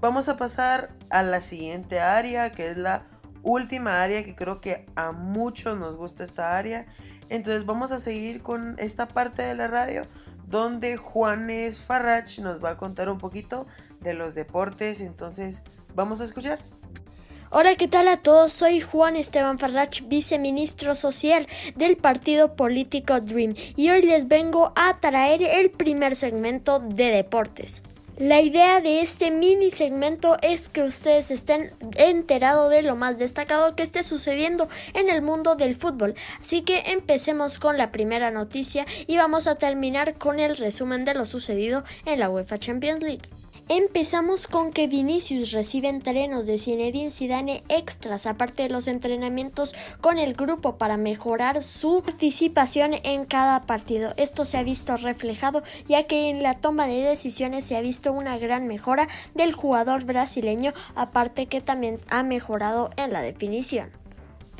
Vamos 0.00 0.30
a 0.30 0.38
pasar 0.38 0.90
a 1.10 1.22
la 1.22 1.42
siguiente 1.42 2.00
área, 2.00 2.52
que 2.52 2.70
es 2.70 2.78
la 2.78 3.04
última 3.42 4.02
área 4.02 4.24
que 4.24 4.34
creo 4.34 4.60
que 4.60 4.86
a 4.96 5.12
muchos 5.12 5.78
nos 5.78 5.96
gusta 5.96 6.24
esta 6.24 6.56
área. 6.56 6.86
Entonces 7.28 7.66
vamos 7.66 7.92
a 7.92 8.00
seguir 8.00 8.40
con 8.42 8.76
esta 8.78 9.06
parte 9.06 9.42
de 9.42 9.54
la 9.54 9.68
radio 9.68 10.06
donde 10.46 10.96
Juanes 10.96 11.80
Farrach 11.80 12.38
nos 12.38 12.64
va 12.64 12.70
a 12.70 12.76
contar 12.78 13.10
un 13.10 13.18
poquito 13.18 13.66
de 14.00 14.14
los 14.14 14.34
deportes. 14.34 15.02
Entonces 15.02 15.62
vamos 15.94 16.22
a 16.22 16.24
escuchar. 16.24 16.60
Hola, 17.50 17.76
¿qué 17.76 17.86
tal 17.86 18.08
a 18.08 18.22
todos? 18.22 18.54
Soy 18.54 18.80
Juan 18.80 19.16
Esteban 19.16 19.58
Farrach, 19.58 20.02
viceministro 20.08 20.94
social 20.94 21.46
del 21.76 21.96
partido 21.98 22.54
político 22.56 23.20
Dream, 23.20 23.54
y 23.74 23.90
hoy 23.90 24.02
les 24.02 24.28
vengo 24.28 24.72
a 24.76 25.00
traer 25.00 25.42
el 25.42 25.70
primer 25.70 26.14
segmento 26.14 26.78
de 26.78 27.06
deportes. 27.06 27.82
La 28.20 28.42
idea 28.42 28.82
de 28.82 29.00
este 29.00 29.30
mini 29.30 29.70
segmento 29.70 30.36
es 30.42 30.68
que 30.68 30.82
ustedes 30.82 31.30
estén 31.30 31.72
enterados 31.96 32.68
de 32.68 32.82
lo 32.82 32.94
más 32.94 33.18
destacado 33.18 33.74
que 33.74 33.82
esté 33.82 34.02
sucediendo 34.02 34.68
en 34.92 35.08
el 35.08 35.22
mundo 35.22 35.54
del 35.54 35.74
fútbol. 35.74 36.14
Así 36.38 36.60
que 36.60 36.92
empecemos 36.92 37.58
con 37.58 37.78
la 37.78 37.90
primera 37.90 38.30
noticia 38.30 38.84
y 39.06 39.16
vamos 39.16 39.46
a 39.46 39.54
terminar 39.54 40.18
con 40.18 40.38
el 40.38 40.58
resumen 40.58 41.06
de 41.06 41.14
lo 41.14 41.24
sucedido 41.24 41.82
en 42.04 42.20
la 42.20 42.28
UEFA 42.28 42.58
Champions 42.58 43.02
League. 43.02 43.39
Empezamos 43.72 44.48
con 44.48 44.72
que 44.72 44.88
Vinicius 44.88 45.52
recibe 45.52 45.86
entrenos 45.86 46.48
de 46.48 46.58
Zinedine 46.58 47.12
Zidane 47.12 47.62
extras 47.68 48.26
aparte 48.26 48.64
de 48.64 48.68
los 48.68 48.88
entrenamientos 48.88 49.76
con 50.00 50.18
el 50.18 50.34
grupo 50.34 50.74
para 50.74 50.96
mejorar 50.96 51.62
su 51.62 52.02
participación 52.04 52.94
en 53.04 53.26
cada 53.26 53.66
partido. 53.66 54.12
Esto 54.16 54.44
se 54.44 54.58
ha 54.58 54.64
visto 54.64 54.96
reflejado 54.96 55.62
ya 55.86 56.08
que 56.08 56.30
en 56.30 56.42
la 56.42 56.54
toma 56.54 56.88
de 56.88 57.00
decisiones 57.00 57.64
se 57.64 57.76
ha 57.76 57.80
visto 57.80 58.12
una 58.12 58.38
gran 58.38 58.66
mejora 58.66 59.06
del 59.36 59.52
jugador 59.52 60.04
brasileño 60.04 60.72
aparte 60.96 61.46
que 61.46 61.60
también 61.60 61.94
ha 62.08 62.24
mejorado 62.24 62.90
en 62.96 63.12
la 63.12 63.22
definición. 63.22 63.99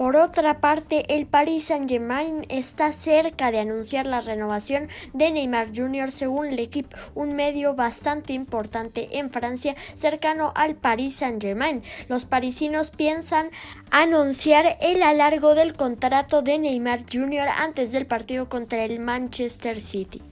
Por 0.00 0.16
otra 0.16 0.60
parte, 0.60 1.04
el 1.14 1.26
Paris 1.26 1.64
Saint-Germain 1.64 2.46
está 2.48 2.94
cerca 2.94 3.50
de 3.50 3.58
anunciar 3.58 4.06
la 4.06 4.22
renovación 4.22 4.88
de 5.12 5.30
Neymar 5.30 5.76
Jr. 5.76 6.10
según 6.10 6.46
el 6.46 6.58
equipo, 6.58 6.96
un 7.14 7.36
medio 7.36 7.74
bastante 7.74 8.32
importante 8.32 9.18
en 9.18 9.30
Francia 9.30 9.76
cercano 9.94 10.54
al 10.56 10.74
Paris 10.74 11.16
Saint-Germain. 11.16 11.82
Los 12.08 12.24
parisinos 12.24 12.90
piensan 12.90 13.50
anunciar 13.90 14.78
el 14.80 15.02
alargo 15.02 15.54
del 15.54 15.74
contrato 15.74 16.40
de 16.40 16.58
Neymar 16.58 17.00
Jr. 17.02 17.48
antes 17.54 17.92
del 17.92 18.06
partido 18.06 18.48
contra 18.48 18.84
el 18.84 19.00
Manchester 19.00 19.82
City. 19.82 20.22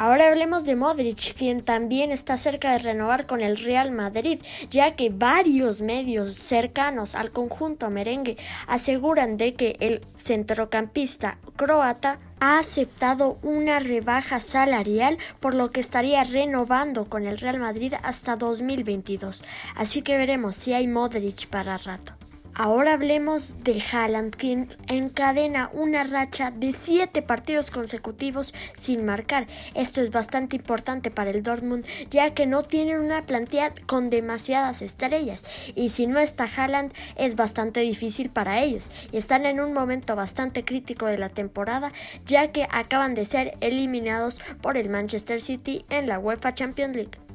Ahora 0.00 0.28
hablemos 0.28 0.64
de 0.64 0.76
Modric, 0.76 1.34
quien 1.34 1.60
también 1.60 2.12
está 2.12 2.36
cerca 2.36 2.70
de 2.70 2.78
renovar 2.78 3.26
con 3.26 3.40
el 3.40 3.56
Real 3.56 3.90
Madrid, 3.90 4.40
ya 4.70 4.94
que 4.94 5.10
varios 5.10 5.82
medios 5.82 6.36
cercanos 6.36 7.16
al 7.16 7.32
conjunto 7.32 7.90
merengue 7.90 8.36
aseguran 8.68 9.36
de 9.36 9.54
que 9.54 9.76
el 9.80 10.02
centrocampista 10.16 11.38
croata 11.56 12.20
ha 12.38 12.60
aceptado 12.60 13.38
una 13.42 13.80
rebaja 13.80 14.38
salarial 14.38 15.18
por 15.40 15.54
lo 15.54 15.72
que 15.72 15.80
estaría 15.80 16.22
renovando 16.22 17.06
con 17.06 17.26
el 17.26 17.36
Real 17.36 17.58
Madrid 17.58 17.94
hasta 18.04 18.36
2022. 18.36 19.42
Así 19.74 20.02
que 20.02 20.16
veremos 20.16 20.54
si 20.54 20.74
hay 20.74 20.86
Modric 20.86 21.48
para 21.48 21.76
rato. 21.76 22.17
Ahora 22.60 22.94
hablemos 22.94 23.62
de 23.62 23.80
Haaland, 23.80 24.34
quien 24.34 24.76
encadena 24.88 25.70
una 25.72 26.02
racha 26.02 26.50
de 26.50 26.72
siete 26.72 27.22
partidos 27.22 27.70
consecutivos 27.70 28.52
sin 28.74 29.04
marcar. 29.04 29.46
Esto 29.74 30.00
es 30.00 30.10
bastante 30.10 30.56
importante 30.56 31.12
para 31.12 31.30
el 31.30 31.44
Dortmund, 31.44 31.86
ya 32.10 32.34
que 32.34 32.46
no 32.46 32.64
tienen 32.64 32.98
una 32.98 33.24
plantilla 33.26 33.72
con 33.86 34.10
demasiadas 34.10 34.82
estrellas. 34.82 35.44
Y 35.76 35.90
si 35.90 36.08
no 36.08 36.18
está 36.18 36.48
Haaland, 36.52 36.92
es 37.14 37.36
bastante 37.36 37.78
difícil 37.78 38.28
para 38.28 38.58
ellos. 38.60 38.90
Y 39.12 39.18
están 39.18 39.46
en 39.46 39.60
un 39.60 39.72
momento 39.72 40.16
bastante 40.16 40.64
crítico 40.64 41.06
de 41.06 41.18
la 41.18 41.28
temporada, 41.28 41.92
ya 42.26 42.50
que 42.50 42.66
acaban 42.72 43.14
de 43.14 43.24
ser 43.24 43.56
eliminados 43.60 44.40
por 44.60 44.76
el 44.76 44.88
Manchester 44.88 45.40
City 45.40 45.84
en 45.90 46.08
la 46.08 46.18
UEFA 46.18 46.54
Champions 46.54 46.96
League. 46.96 47.27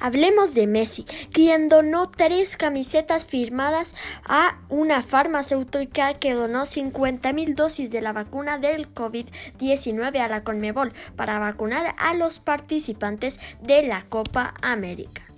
Hablemos 0.00 0.54
de 0.54 0.66
Messi, 0.66 1.04
quien 1.32 1.68
donó 1.68 2.10
tres 2.10 2.56
camisetas 2.56 3.26
firmadas 3.26 3.94
a 4.24 4.58
una 4.68 5.02
farmacéutica 5.02 6.14
que 6.14 6.34
donó 6.34 6.62
50.000 6.62 7.54
dosis 7.54 7.90
de 7.90 8.00
la 8.00 8.12
vacuna 8.12 8.58
del 8.58 8.92
COVID-19 8.94 10.18
a 10.18 10.28
la 10.28 10.44
Conmebol 10.44 10.92
para 11.16 11.38
vacunar 11.38 11.94
a 11.98 12.14
los 12.14 12.40
participantes 12.40 13.40
de 13.60 13.82
la 13.82 14.02
Copa 14.02 14.54
América. 14.62 15.33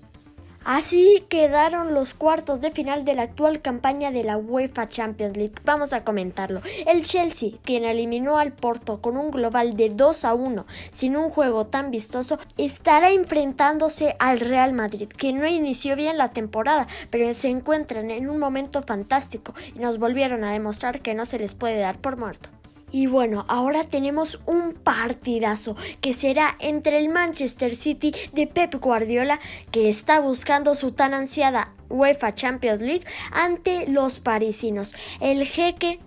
Así 0.67 1.25
quedaron 1.29 1.95
los 1.95 2.13
cuartos 2.13 2.61
de 2.61 2.73
final 2.73 3.05
de 3.05 3.15
la 3.15 3.23
actual 3.23 3.63
campaña 3.63 4.11
de 4.11 4.25
la 4.25 4.37
UEFA 4.37 4.89
Champions 4.89 5.37
League. 5.37 5.55
Vamos 5.65 5.93
a 5.93 6.03
comentarlo. 6.03 6.61
El 6.89 7.05
Chelsea, 7.05 7.51
quien 7.63 7.85
eliminó 7.85 8.41
al 8.41 8.53
Porto 8.53 9.01
con 9.01 9.17
un 9.17 9.31
global 9.31 9.77
de 9.77 9.91
2 9.91 10.25
a 10.25 10.35
1, 10.35 10.67
sin 10.91 11.17
un 11.17 11.31
juego 11.31 11.67
tan 11.67 11.93
vistoso, 11.93 12.41
estará 12.57 13.13
enfrentándose 13.13 14.17
al 14.19 14.41
Real 14.41 14.73
Madrid, 14.73 15.09
que 15.09 15.33
no 15.33 15.47
inició 15.47 15.95
bien 15.95 16.19
la 16.19 16.33
temporada, 16.33 16.89
pero 17.11 17.33
se 17.33 17.49
encuentran 17.49 18.11
en 18.11 18.29
un 18.29 18.41
momento 18.41 18.83
fantástico 18.83 19.55
y 19.73 19.79
nos 19.79 20.01
volvieron 20.01 20.43
a 20.43 20.51
demostrar 20.51 21.01
que 21.01 21.15
no 21.15 21.27
se 21.27 21.39
les 21.39 21.55
puede 21.55 21.79
dar 21.79 21.99
por 21.99 22.17
muerto. 22.17 22.49
Y 22.93 23.07
bueno, 23.07 23.45
ahora 23.49 23.85
tenemos 23.85 24.41
un 24.47 24.73
partidazo 24.75 25.77
que 26.01 26.15
será 26.15 26.57
entre 26.61 26.99
el 26.99 27.09
Manchester 27.09 27.75
City 27.75 28.15
de 28.33 28.47
Pep 28.47 28.75
Guardiola, 28.77 29.41
que 29.71 29.89
está 29.89 30.21
buscando 30.21 30.75
su 30.75 30.93
tan 30.93 31.13
ansiada 31.13 31.73
UEFA 31.89 32.35
Champions 32.35 32.81
League, 32.81 33.05
ante 33.33 33.89
los 33.89 34.21
parisinos. 34.21 34.95
El 35.21 35.47
jeque 35.47 36.01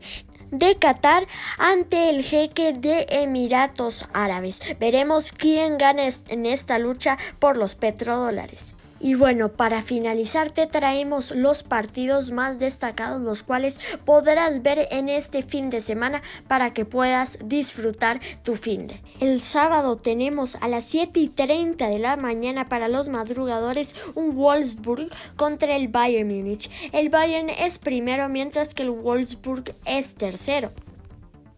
de 0.52 0.78
Qatar 0.78 1.28
ante 1.58 2.10
el 2.10 2.24
jeque 2.24 2.74
de 2.74 3.06
Emiratos 3.10 4.08
Árabes. 4.14 4.62
Veremos 4.80 5.32
quién 5.32 5.78
gana 5.78 6.10
en 6.28 6.46
esta 6.46 6.80
lucha 6.80 7.18
por 7.40 7.58
los 7.58 7.76
petrodólares. 7.76 8.74
Y 9.00 9.14
bueno, 9.14 9.50
para 9.50 9.82
finalizar 9.82 10.52
te 10.52 10.68
traemos 10.68 11.32
los 11.32 11.64
partidos 11.64 12.32
más 12.32 12.60
destacados, 12.60 13.22
los 13.22 13.44
cuales 13.44 13.80
podrás 14.06 14.62
ver 14.62 14.88
en 14.92 15.08
este 15.08 15.42
fin 15.42 15.70
de 15.70 15.82
semana 15.82 16.22
para 16.48 16.74
que 16.74 16.86
puedas 16.86 17.40
disfrutar 17.44 18.20
tu 18.44 18.56
fin 18.56 18.88
de. 18.88 19.02
El 19.20 19.42
sábado 19.42 19.96
tenemos 19.96 20.58
a 20.58 20.68
las 20.68 20.86
7 20.86 21.20
y 21.20 21.30
30 21.30 21.88
de 21.88 22.00
la 22.00 22.18
mañana 22.18 22.68
para 22.68 22.90
los 22.90 23.08
madrugadores 23.08 23.96
un 24.16 24.36
Wolfsburg 24.36 25.10
contra 25.38 25.76
el 25.76 25.88
Bayern 25.88 26.28
Múnich. 26.28 26.70
El 26.92 27.10
Bayern 27.10 27.50
es 27.50 27.78
primero 27.78 28.28
mientras 28.28 28.74
que 28.74 28.84
el 28.84 28.90
Wolfsburg 28.90 29.76
es 29.86 30.16
tercero 30.16 30.72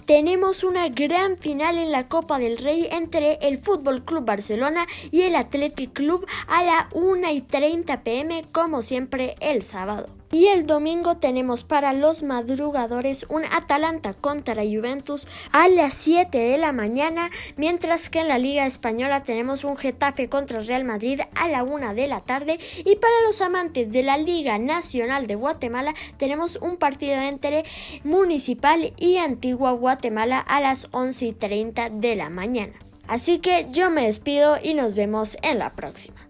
tenemos 0.06 0.64
una 0.64 0.89
gran 0.89 1.38
final 1.38 1.78
en 1.78 1.91
la 1.91 2.08
Copa 2.08 2.39
del 2.39 2.58
Rey 2.58 2.88
entre 2.91 3.36
el 3.41 3.58
Fútbol 3.58 4.04
Club 4.04 4.26
Barcelona 4.26 4.88
y 5.12 5.22
el 5.22 5.36
Athletic 5.36 5.93
Club 5.93 6.26
a 6.47 6.64
la 6.64 6.89
1 6.93 7.32
y 7.32 7.41
30 7.41 8.04
pm 8.04 8.45
como 8.52 8.82
siempre 8.82 9.36
el 9.39 9.64
sábado. 9.64 10.20
Y 10.34 10.48
el 10.48 10.66
domingo 10.66 11.18
tenemos 11.18 11.66
para 11.66 11.92
los 11.92 12.24
madrugadores 12.24 13.26
un 13.28 13.44
Atalanta 13.44 14.14
contra 14.14 14.64
Juventus 14.64 15.28
a 15.52 15.68
las 15.68 15.94
7 15.96 16.38
de 16.38 16.58
la 16.58 16.72
mañana, 16.72 17.30
mientras 17.58 18.10
que 18.10 18.20
en 18.20 18.30
la 18.30 18.38
Liga 18.38 18.66
Española 18.66 19.24
tenemos 19.24 19.66
un 19.66 19.76
Getafe 19.76 20.30
contra 20.30 20.62
Real 20.62 20.86
Madrid 20.86 21.20
a 21.36 21.50
la 21.50 21.64
1 21.64 21.94
de 21.96 22.08
la 22.08 22.22
tarde. 22.22 22.60
Y 22.78 22.96
para 22.96 23.22
los 23.28 23.42
amantes 23.42 23.92
de 23.92 24.04
la 24.04 24.18
Liga 24.18 24.58
Nacional 24.58 25.28
de 25.28 25.36
Guatemala 25.36 25.94
tenemos 26.16 26.56
un 26.56 26.78
partido 26.78 27.16
entre 27.16 27.66
Municipal 28.06 28.94
y 28.96 29.18
Antigua 29.18 29.74
Guatemala 29.74 30.40
a 30.40 30.62
las 30.62 30.88
11 30.92 31.26
y 31.26 31.34
30 31.34 31.90
de 31.90 32.16
la 32.16 32.30
mañana. 32.30 32.74
Así 33.06 33.40
que 33.40 33.66
yo 33.72 33.90
me 33.90 34.06
despido 34.06 34.58
y 34.64 34.76
nos 34.76 34.96
vemos 34.96 35.38
en 35.42 35.60
la 35.60 35.72
próxima. 35.72 36.20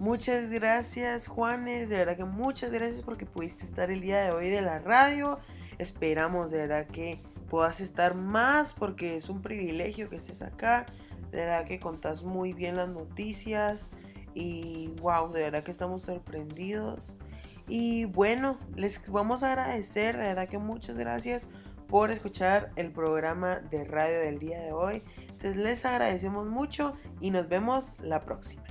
Muchas 0.00 0.48
gracias 0.48 1.26
Juanes, 1.26 1.88
de 1.88 1.98
verdad 1.98 2.16
que 2.16 2.24
muchas 2.24 2.70
gracias 2.70 3.02
porque 3.02 3.26
pudiste 3.26 3.64
estar 3.64 3.90
el 3.90 4.00
día 4.00 4.20
de 4.20 4.30
hoy 4.30 4.48
de 4.48 4.62
la 4.62 4.78
radio. 4.78 5.40
Esperamos 5.78 6.52
de 6.52 6.58
verdad 6.58 6.86
que 6.86 7.20
puedas 7.50 7.80
estar 7.80 8.14
más 8.14 8.74
porque 8.74 9.16
es 9.16 9.28
un 9.28 9.42
privilegio 9.42 10.08
que 10.08 10.14
estés 10.14 10.40
acá. 10.40 10.86
De 11.32 11.38
verdad 11.38 11.64
que 11.64 11.80
contás 11.80 12.22
muy 12.22 12.52
bien 12.52 12.76
las 12.76 12.88
noticias 12.88 13.90
y 14.34 14.94
wow, 15.00 15.32
de 15.32 15.42
verdad 15.42 15.64
que 15.64 15.72
estamos 15.72 16.02
sorprendidos. 16.02 17.16
Y 17.66 18.04
bueno, 18.04 18.56
les 18.76 19.04
vamos 19.10 19.42
a 19.42 19.52
agradecer, 19.52 20.16
de 20.16 20.28
verdad 20.28 20.48
que 20.48 20.58
muchas 20.58 20.96
gracias 20.96 21.48
por 21.88 22.12
escuchar 22.12 22.70
el 22.76 22.92
programa 22.92 23.56
de 23.56 23.84
radio 23.84 24.20
del 24.20 24.38
día 24.38 24.60
de 24.60 24.70
hoy. 24.70 25.02
Entonces 25.22 25.56
les 25.56 25.84
agradecemos 25.84 26.46
mucho 26.46 26.94
y 27.20 27.30
nos 27.32 27.48
vemos 27.48 27.92
la 28.00 28.24
próxima. 28.24 28.67